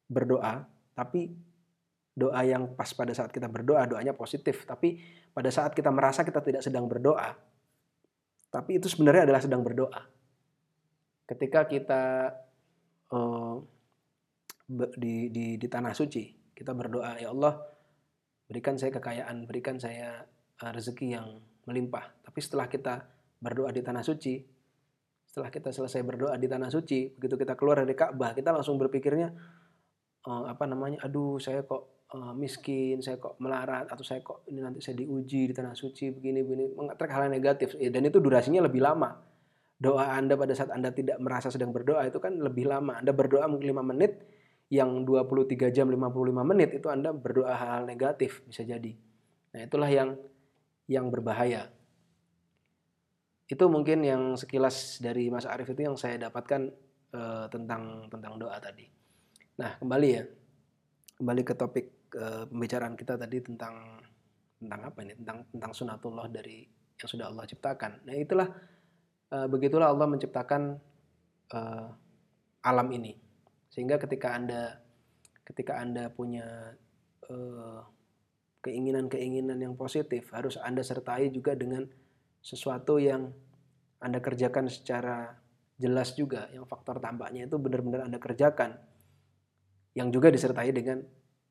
berdoa, 0.05 0.67
tapi 0.93 1.33
doa 2.15 2.41
yang 2.47 2.79
pas 2.79 2.87
pada 2.95 3.11
saat 3.11 3.29
kita 3.29 3.51
berdoa, 3.51 3.83
doanya 3.83 4.15
positif. 4.15 4.63
Tapi 4.63 5.03
pada 5.35 5.51
saat 5.51 5.75
kita 5.75 5.91
merasa 5.91 6.23
kita 6.23 6.39
tidak 6.39 6.63
sedang 6.63 6.87
berdoa, 6.87 7.35
tapi 8.49 8.79
itu 8.79 8.87
sebenarnya 8.87 9.27
adalah 9.27 9.43
sedang 9.43 9.59
berdoa. 9.59 10.01
Ketika 11.27 11.67
kita 11.67 12.31
uh, 13.11 13.59
di, 14.95 15.27
di, 15.27 15.59
di 15.59 15.67
tanah 15.67 15.91
suci, 15.91 16.55
kita 16.55 16.71
berdoa, 16.71 17.19
ya 17.19 17.35
Allah, 17.35 17.59
berikan 18.47 18.79
saya 18.79 18.95
kekayaan, 18.95 19.43
berikan 19.43 19.75
saya 19.75 20.23
uh, 20.63 20.71
rezeki 20.71 21.19
yang 21.19 21.43
melimpah. 21.67 22.15
Tapi 22.23 22.39
setelah 22.39 22.71
kita 22.71 23.03
berdoa 23.43 23.75
di 23.75 23.83
tanah 23.83 24.07
suci, 24.07 24.39
setelah 25.27 25.51
kita 25.51 25.75
selesai 25.75 25.99
berdoa 26.07 26.39
di 26.39 26.47
tanah 26.47 26.71
suci, 26.71 27.11
begitu 27.11 27.35
kita 27.35 27.59
keluar 27.59 27.83
dari 27.83 27.91
Ka'bah, 27.91 28.31
kita 28.31 28.55
langsung 28.55 28.79
berpikirnya, 28.79 29.35
uh, 30.31 30.47
apa 30.47 30.63
namanya 30.63 31.03
aduh 31.03 31.43
saya 31.43 31.65
kok 31.67 31.94
uh, 32.15 32.31
miskin 32.31 33.03
saya 33.03 33.19
kok 33.19 33.35
melarat 33.43 33.91
atau 33.91 34.01
saya 34.01 34.23
kok 34.23 34.47
ini 34.47 34.63
nanti 34.63 34.79
saya 34.79 34.95
diuji 34.95 35.51
di 35.51 35.53
tanah 35.53 35.75
suci 35.75 36.15
begini 36.15 36.39
begini 36.41 36.71
mengatrek 36.71 37.11
hal 37.11 37.27
yang 37.27 37.35
negatif. 37.35 37.75
Ya, 37.75 37.91
dan 37.91 38.07
itu 38.07 38.23
durasinya 38.23 38.63
lebih 38.63 38.79
lama. 38.79 39.19
Doa 39.75 40.15
anda 40.15 40.39
pada 40.39 40.55
saat 40.55 40.71
anda 40.71 40.95
tidak 40.95 41.19
merasa 41.19 41.51
sedang 41.51 41.75
berdoa 41.75 42.07
itu 42.07 42.17
kan 42.23 42.39
lebih 42.39 42.71
lama. 42.71 42.95
Anda 42.95 43.11
berdoa 43.11 43.43
mungkin 43.51 43.75
5 43.75 43.91
menit 43.91 44.23
yang 44.71 45.03
23 45.03 45.69
jam 45.75 45.91
55 45.91 46.31
menit 46.41 46.69
itu 46.73 46.87
anda 46.87 47.11
berdoa 47.11 47.53
hal-hal 47.53 47.83
negatif 47.83 48.41
bisa 48.47 48.63
jadi. 48.63 48.95
Nah 49.51 49.61
itulah 49.67 49.91
yang 49.91 50.15
yang 50.87 51.11
berbahaya. 51.11 51.69
Itu 53.45 53.69
mungkin 53.69 54.01
yang 54.01 54.39
sekilas 54.39 55.03
dari 55.03 55.29
Mas 55.29 55.45
Arief 55.45 55.69
itu 55.69 55.85
yang 55.85 55.99
saya 55.99 56.17
dapatkan 56.17 56.71
uh, 57.13 57.45
tentang 57.51 58.09
tentang 58.09 58.41
doa 58.41 58.57
tadi. 58.57 58.89
Nah 59.61 59.77
kembali 59.77 60.07
ya, 60.09 60.23
kembali 61.19 61.41
ke 61.45 61.53
topik 61.53 61.94
pembicaraan 62.15 62.95
kita 62.95 63.19
tadi 63.19 63.43
tentang 63.43 63.99
tentang 64.55 64.81
apa 64.87 64.99
ini? 65.03 65.13
Tentang 65.19 65.43
tentang 65.51 65.71
sunatullah 65.75 66.31
dari 66.31 66.63
yang 66.95 67.09
sudah 67.11 67.27
Allah 67.27 67.43
ciptakan. 67.43 68.07
Nah 68.07 68.15
itulah 68.15 68.47
uh, 69.35 69.47
begitulah 69.51 69.91
Allah 69.91 70.07
menciptakan 70.07 70.79
uh, 71.51 71.87
alam 72.63 72.87
ini, 72.95 73.19
sehingga 73.67 73.99
ketika 73.99 74.31
anda 74.31 74.79
ketika 75.43 75.77
anda 75.77 76.07
punya 76.09 76.73
keinginan-keinginan 78.61 79.57
yang 79.57 79.73
positif 79.73 80.29
harus 80.29 80.61
anda 80.61 80.85
sertai 80.85 81.33
juga 81.33 81.57
dengan 81.57 81.89
sesuatu 82.45 83.01
yang 83.01 83.33
Anda 83.97 84.21
kerjakan 84.21 84.69
secara 84.69 85.33
jelas 85.81 86.13
juga, 86.13 86.45
yang 86.53 86.69
faktor 86.69 87.01
tampaknya 87.01 87.49
itu 87.49 87.57
benar-benar 87.57 88.05
Anda 88.05 88.21
kerjakan. 88.21 88.77
Yang 89.97 90.07
juga 90.13 90.27
disertai 90.29 90.69
dengan 90.69 91.01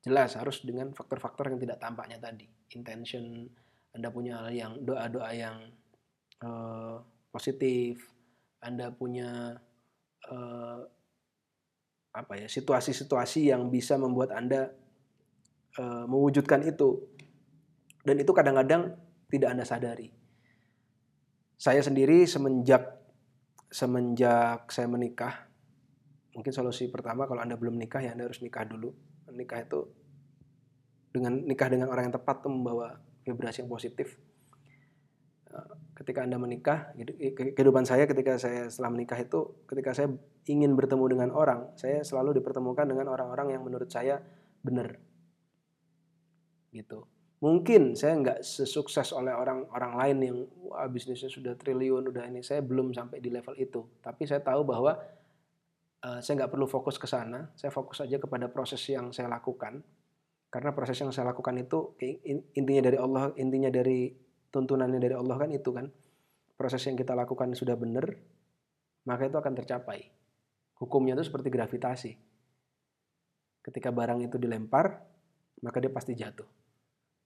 jelas, 0.05 0.37
harus 0.37 0.61
dengan 0.61 0.93
faktor-faktor 0.93 1.49
yang 1.49 1.59
tidak 1.59 1.81
tampaknya 1.81 2.21
tadi. 2.21 2.45
Intention, 2.77 3.49
Anda 3.97 4.13
punya 4.13 4.45
hal 4.45 4.53
yang 4.53 4.73
doa-doa 4.85 5.31
yang 5.33 5.57
uh, 6.45 7.01
positif, 7.33 8.05
Anda 8.61 8.93
punya 8.93 9.57
uh, 10.29 10.79
apa 12.15 12.33
ya 12.39 12.47
situasi-situasi 12.47 13.51
yang 13.51 13.73
bisa 13.73 13.97
membuat 13.97 14.37
Anda 14.37 14.69
uh, 15.81 16.05
mewujudkan 16.05 16.61
itu. 16.69 17.01
Dan 18.05 18.21
itu 18.21 18.31
kadang-kadang 18.37 18.93
tidak 19.33 19.49
Anda 19.57 19.65
sadari 19.65 20.25
saya 21.65 21.81
sendiri 21.81 22.27
semenjak 22.27 22.83
semenjak 23.71 24.69
saya 24.71 24.85
menikah 24.85 25.49
mungkin 26.35 26.53
solusi 26.53 26.91
pertama 26.91 27.25
kalau 27.31 27.41
anda 27.43 27.55
belum 27.55 27.79
nikah 27.79 28.03
ya 28.03 28.13
anda 28.15 28.27
harus 28.27 28.43
nikah 28.43 28.67
dulu 28.67 28.93
nikah 29.35 29.61
itu 29.63 29.87
dengan 31.15 31.43
nikah 31.45 31.69
dengan 31.71 31.91
orang 31.91 32.11
yang 32.11 32.17
tepat 32.17 32.43
itu 32.43 32.49
membawa 32.51 32.99
vibrasi 33.23 33.63
yang 33.63 33.71
positif 33.71 34.19
eh, 35.51 35.71
ketika 35.99 36.27
anda 36.27 36.39
menikah 36.41 36.95
kehidupan 37.55 37.87
saya 37.87 38.07
ketika 38.11 38.39
saya 38.39 38.67
setelah 38.71 38.91
menikah 38.95 39.19
itu 39.19 39.67
ketika 39.71 39.95
saya 39.95 40.09
ingin 40.47 40.75
bertemu 40.75 41.05
dengan 41.19 41.31
orang 41.35 41.71
saya 41.79 42.03
selalu 42.03 42.39
dipertemukan 42.39 42.87
dengan 42.87 43.11
orang-orang 43.11 43.55
yang 43.55 43.63
menurut 43.63 43.91
saya 43.91 44.23
benar 44.65 44.99
gitu 46.75 47.07
Mungkin 47.45 47.93
saya 47.93 48.17
nggak 48.17 48.41
sesukses 48.41 49.13
oleh 49.13 49.37
orang-orang 49.37 49.93
lain 50.01 50.19
yang 50.25 50.37
bisnisnya 50.89 51.29
sudah 51.29 51.53
triliun, 51.61 52.09
udah 52.09 52.25
ini. 52.25 52.41
Saya 52.41 52.65
belum 52.65 52.97
sampai 52.97 53.21
di 53.21 53.29
level 53.29 53.53
itu. 53.61 53.85
Tapi 54.01 54.25
saya 54.25 54.41
tahu 54.41 54.65
bahwa 54.65 54.97
uh, 56.05 56.21
saya 56.21 56.45
nggak 56.45 56.53
perlu 56.53 56.69
fokus 56.69 57.01
ke 57.01 57.09
sana. 57.09 57.49
Saya 57.57 57.73
fokus 57.73 58.05
aja 58.05 58.21
kepada 58.21 58.53
proses 58.53 58.81
yang 58.93 59.11
saya 59.11 59.33
lakukan. 59.33 59.81
Karena 60.53 60.71
proses 60.71 61.01
yang 61.03 61.11
saya 61.11 61.35
lakukan 61.35 61.59
itu 61.59 61.99
intinya 62.55 62.83
dari 62.87 62.99
Allah, 63.01 63.35
intinya 63.35 63.75
dari 63.75 64.15
tuntunannya 64.55 65.03
dari 65.03 65.17
Allah 65.17 65.35
kan 65.35 65.51
itu 65.51 65.71
kan. 65.75 65.91
Proses 66.55 66.87
yang 66.87 66.95
kita 66.95 67.19
lakukan 67.19 67.51
sudah 67.59 67.75
benar, 67.75 68.07
maka 69.11 69.27
itu 69.27 69.35
akan 69.35 69.55
tercapai. 69.59 70.07
Hukumnya 70.79 71.19
itu 71.19 71.27
seperti 71.27 71.51
gravitasi. 71.51 72.13
Ketika 73.67 73.91
barang 73.91 74.23
itu 74.23 74.39
dilempar, 74.39 75.03
maka 75.67 75.83
dia 75.83 75.91
pasti 75.91 76.15
jatuh. 76.15 76.47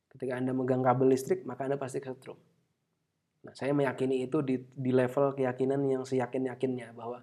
Ketika 0.09 0.41
Anda 0.41 0.57
megang 0.57 0.81
kabel 0.81 1.12
listrik, 1.12 1.45
maka 1.45 1.69
Anda 1.69 1.77
pasti 1.77 2.01
kesetrum. 2.01 2.41
Nah, 3.45 3.53
saya 3.53 3.77
meyakini 3.77 4.25
itu 4.25 4.41
di, 4.41 4.57
di 4.57 4.88
level 4.88 5.37
keyakinan 5.37 5.85
yang 5.85 6.09
seyakin-yakinnya 6.09 6.97
bahwa 6.97 7.21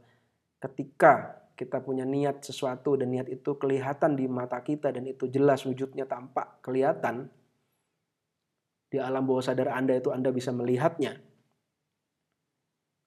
ketika 0.61 1.44
kita 1.55 1.79
punya 1.79 2.03
niat 2.03 2.43
sesuatu 2.43 2.99
dan 2.99 3.15
niat 3.15 3.31
itu 3.31 3.55
kelihatan 3.55 4.19
di 4.19 4.27
mata 4.27 4.59
kita 4.59 4.91
dan 4.91 5.07
itu 5.07 5.31
jelas 5.31 5.63
wujudnya 5.63 6.03
tampak 6.03 6.59
kelihatan 6.59 7.31
di 8.91 8.99
alam 8.99 9.23
bawah 9.23 9.41
sadar 9.41 9.71
Anda 9.71 9.97
itu 9.97 10.11
Anda 10.11 10.29
bisa 10.35 10.51
melihatnya. 10.51 11.15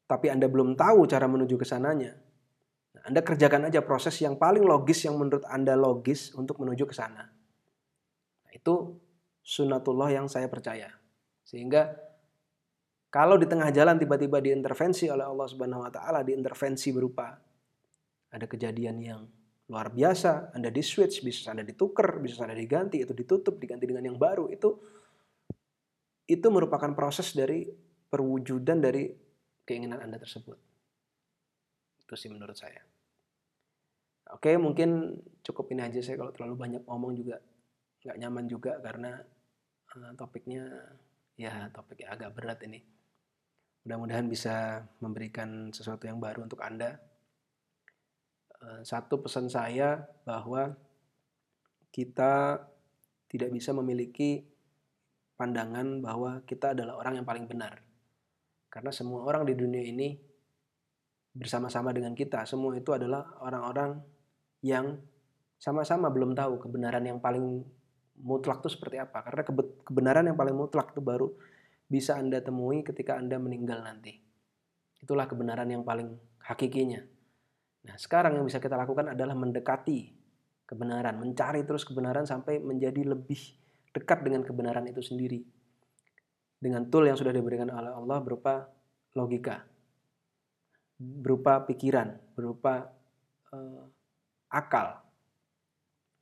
Tapi 0.09 0.27
Anda 0.33 0.49
belum 0.49 0.75
tahu 0.75 1.05
cara 1.05 1.29
menuju 1.29 1.61
ke 1.61 1.69
sananya. 1.69 2.17
Nah, 2.97 3.03
anda 3.13 3.21
kerjakan 3.23 3.69
aja 3.69 3.85
proses 3.85 4.17
yang 4.19 4.41
paling 4.41 4.65
logis 4.65 5.05
yang 5.05 5.21
menurut 5.21 5.45
Anda 5.47 5.77
logis 5.77 6.33
untuk 6.35 6.59
menuju 6.59 6.89
ke 6.89 6.97
sana. 6.97 7.31
Nah, 8.43 8.53
itu 8.57 8.97
sunatullah 9.45 10.11
yang 10.11 10.27
saya 10.27 10.49
percaya. 10.49 10.91
Sehingga 11.45 11.95
kalau 13.09 13.41
di 13.41 13.49
tengah 13.49 13.73
jalan 13.73 13.97
tiba-tiba 13.97 14.43
diintervensi 14.43 15.09
oleh 15.09 15.25
Allah 15.25 15.47
Subhanahu 15.49 15.85
wa 15.87 15.93
taala, 15.93 16.21
diintervensi 16.21 16.93
berupa 16.93 17.39
ada 18.29 18.45
kejadian 18.45 18.97
yang 19.01 19.21
luar 19.69 19.93
biasa, 19.93 20.57
Anda 20.57 20.73
di 20.73 20.81
switch, 20.81 21.21
bisa 21.21 21.53
Anda 21.53 21.65
ditukar, 21.65 22.21
bisa 22.25 22.45
Anda 22.45 22.57
diganti, 22.57 23.05
itu 23.05 23.13
ditutup, 23.13 23.61
diganti 23.61 23.85
dengan 23.85 24.09
yang 24.09 24.17
baru, 24.17 24.49
itu 24.49 24.81
itu 26.29 26.47
merupakan 26.53 26.93
proses 26.93 27.33
dari 27.33 27.65
perwujudan 28.09 28.81
dari 28.81 29.09
keinginan 29.65 30.01
Anda 30.05 30.21
tersebut. 30.21 30.57
Itu 32.05 32.17
sih 32.17 32.33
menurut 32.33 32.57
saya. 32.57 32.81
Oke, 34.33 34.57
mungkin 34.61 35.17
cukup 35.41 35.73
ini 35.73 35.89
aja 35.89 36.05
saya 36.05 36.21
kalau 36.21 36.33
terlalu 36.37 36.57
banyak 36.57 36.83
ngomong 36.85 37.17
juga 37.17 37.41
nggak 38.05 38.17
nyaman 38.21 38.45
juga 38.45 38.77
karena 38.81 39.17
uh, 39.97 40.13
topiknya 40.17 40.69
ya 41.37 41.73
topik 41.73 42.05
agak 42.05 42.37
berat 42.37 42.61
ini. 42.69 42.85
Mudah-mudahan 43.89 44.29
bisa 44.29 44.85
memberikan 45.01 45.73
sesuatu 45.73 46.05
yang 46.05 46.21
baru 46.21 46.45
untuk 46.45 46.61
Anda. 46.61 47.01
Uh, 48.59 48.83
satu 48.83 49.23
pesan 49.23 49.47
saya 49.47 50.03
bahwa 50.27 50.75
kita 51.95 52.59
tidak 53.31 53.51
bisa 53.55 53.71
memiliki 53.71 54.43
pandangan 55.39 56.03
bahwa 56.03 56.43
kita 56.43 56.75
adalah 56.75 56.99
orang 56.99 57.23
yang 57.23 57.27
paling 57.29 57.47
benar. 57.47 57.79
Karena 58.67 58.91
semua 58.91 59.23
orang 59.23 59.47
di 59.47 59.55
dunia 59.55 59.81
ini 59.81 60.19
bersama-sama 61.31 61.95
dengan 61.95 62.19
kita, 62.19 62.43
semua 62.45 62.75
itu 62.75 62.91
adalah 62.91 63.39
orang-orang 63.39 64.03
yang 64.67 64.99
sama-sama 65.59 66.11
belum 66.11 66.35
tahu 66.35 66.59
kebenaran 66.59 67.07
yang 67.07 67.23
paling 67.23 67.63
mutlak 68.19 68.59
itu 68.67 68.75
seperti 68.75 68.99
apa. 68.99 69.23
Karena 69.23 69.47
kebenaran 69.87 70.27
yang 70.27 70.39
paling 70.39 70.57
mutlak 70.59 70.91
itu 70.91 71.01
baru 71.03 71.31
bisa 71.87 72.19
Anda 72.19 72.43
temui 72.43 72.83
ketika 72.83 73.15
Anda 73.15 73.39
meninggal 73.39 73.87
nanti. 73.87 74.19
Itulah 74.99 75.31
kebenaran 75.31 75.71
yang 75.71 75.87
paling 75.87 76.19
hakikinya. 76.43 77.01
Nah, 77.87 77.95
sekarang 77.95 78.35
yang 78.35 78.45
bisa 78.49 78.59
kita 78.59 78.75
lakukan 78.75 79.15
adalah 79.15 79.39
mendekati 79.39 80.19
kebenaran, 80.69 81.17
mencari 81.23 81.63
terus 81.65 81.87
kebenaran 81.87 82.27
sampai 82.27 82.59
menjadi 82.61 83.07
lebih 83.07 83.39
dekat 83.95 84.21
dengan 84.27 84.43
kebenaran 84.45 84.85
itu 84.91 85.01
sendiri. 85.01 85.41
Dengan 86.59 86.91
tool 86.91 87.07
yang 87.07 87.15
sudah 87.15 87.31
diberikan 87.31 87.71
oleh 87.71 87.95
Allah 87.95 88.19
berupa 88.19 88.67
logika, 89.15 89.63
berupa 90.99 91.63
pikiran, 91.65 92.19
berupa 92.35 92.91
uh, 93.55 93.87
akal, 94.51 94.99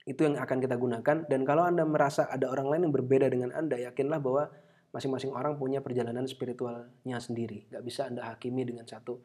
itu 0.07 0.23
yang 0.23 0.39
akan 0.39 0.63
kita 0.63 0.79
gunakan 0.79 1.27
dan 1.27 1.41
kalau 1.43 1.67
Anda 1.67 1.83
merasa 1.83 2.31
ada 2.31 2.47
orang 2.47 2.71
lain 2.71 2.83
yang 2.87 2.95
berbeda 2.95 3.27
dengan 3.27 3.51
Anda, 3.57 3.81
yakinlah 3.81 4.23
bahwa 4.23 4.47
masing-masing 4.95 5.35
orang 5.35 5.59
punya 5.59 5.83
perjalanan 5.83 6.25
spiritualnya 6.31 7.19
sendiri. 7.19 7.67
Gak 7.69 7.83
bisa 7.83 8.07
Anda 8.07 8.31
hakimi 8.31 8.63
dengan 8.63 8.87
satu 8.87 9.19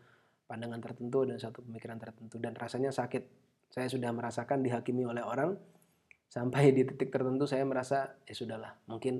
pandangan 0.52 0.84
tertentu 0.84 1.24
dan 1.24 1.40
satu 1.40 1.64
pemikiran 1.64 1.96
tertentu. 1.96 2.36
Dan 2.36 2.52
rasanya 2.60 2.92
sakit. 2.92 3.24
Saya 3.72 3.88
sudah 3.88 4.12
merasakan 4.12 4.60
dihakimi 4.60 5.08
oleh 5.08 5.24
orang. 5.24 5.56
Sampai 6.28 6.76
di 6.76 6.84
titik 6.84 7.08
tertentu 7.08 7.48
saya 7.48 7.64
merasa 7.64 8.20
ya 8.24 8.32
sudahlah, 8.32 8.72
mungkin 8.88 9.20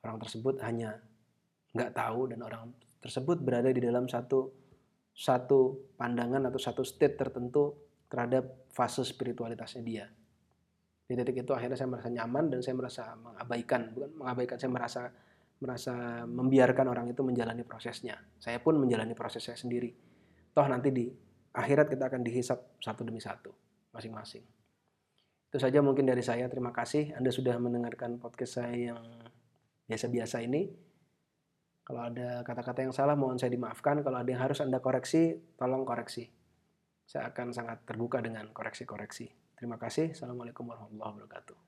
orang 0.00 0.16
tersebut 0.24 0.56
hanya 0.64 0.96
nggak 1.76 1.92
tahu 1.92 2.32
dan 2.32 2.40
orang 2.40 2.72
tersebut 2.96 3.44
berada 3.44 3.68
di 3.68 3.76
dalam 3.84 4.08
satu 4.08 4.48
satu 5.12 5.92
pandangan 6.00 6.48
atau 6.48 6.56
satu 6.56 6.80
state 6.80 7.20
tertentu 7.20 7.76
terhadap 8.08 8.72
fase 8.72 9.04
spiritualitasnya 9.04 9.84
dia. 9.84 10.08
Di 11.04 11.12
titik 11.12 11.44
itu 11.44 11.52
akhirnya 11.52 11.76
saya 11.76 11.92
merasa 11.92 12.08
nyaman 12.08 12.44
dan 12.48 12.60
saya 12.64 12.72
merasa 12.72 13.04
mengabaikan. 13.20 13.80
Bukan 13.92 14.10
mengabaikan 14.16 14.56
saya 14.56 14.72
merasa 14.72 15.02
merasa 15.60 16.24
membiarkan 16.24 16.86
orang 16.88 17.06
itu 17.12 17.20
menjalani 17.20 17.68
prosesnya. 17.68 18.16
Saya 18.40 18.64
pun 18.64 18.80
menjalani 18.80 19.12
proses 19.12 19.44
saya 19.44 19.60
sendiri 19.60 20.05
toh 20.56 20.66
nanti 20.72 20.88
di 20.88 21.04
akhirat 21.52 21.92
kita 21.92 22.08
akan 22.08 22.24
dihisap 22.24 22.80
satu 22.80 23.04
demi 23.04 23.20
satu 23.20 23.52
masing-masing 23.92 24.44
Itu 25.46 25.62
saja 25.62 25.78
mungkin 25.78 26.10
dari 26.10 26.26
saya. 26.26 26.50
Terima 26.50 26.74
kasih 26.74 27.14
Anda 27.14 27.30
sudah 27.30 27.54
mendengarkan 27.62 28.18
podcast 28.18 28.60
saya 28.60 28.92
yang 28.92 29.00
biasa-biasa 29.86 30.42
ini. 30.42 30.68
Kalau 31.86 32.02
ada 32.02 32.42
kata-kata 32.42 32.82
yang 32.82 32.90
salah 32.90 33.14
mohon 33.14 33.38
saya 33.38 33.54
dimaafkan. 33.54 34.02
Kalau 34.02 34.18
ada 34.18 34.26
yang 34.26 34.42
harus 34.42 34.58
Anda 34.58 34.82
koreksi, 34.82 35.38
tolong 35.54 35.86
koreksi. 35.86 36.26
Saya 37.06 37.30
akan 37.30 37.54
sangat 37.54 37.86
terbuka 37.86 38.18
dengan 38.18 38.50
koreksi-koreksi. 38.50 39.54
Terima 39.54 39.78
kasih. 39.78 40.10
Assalamualaikum 40.18 40.66
warahmatullahi 40.66 41.14
wabarakatuh. 41.14 41.65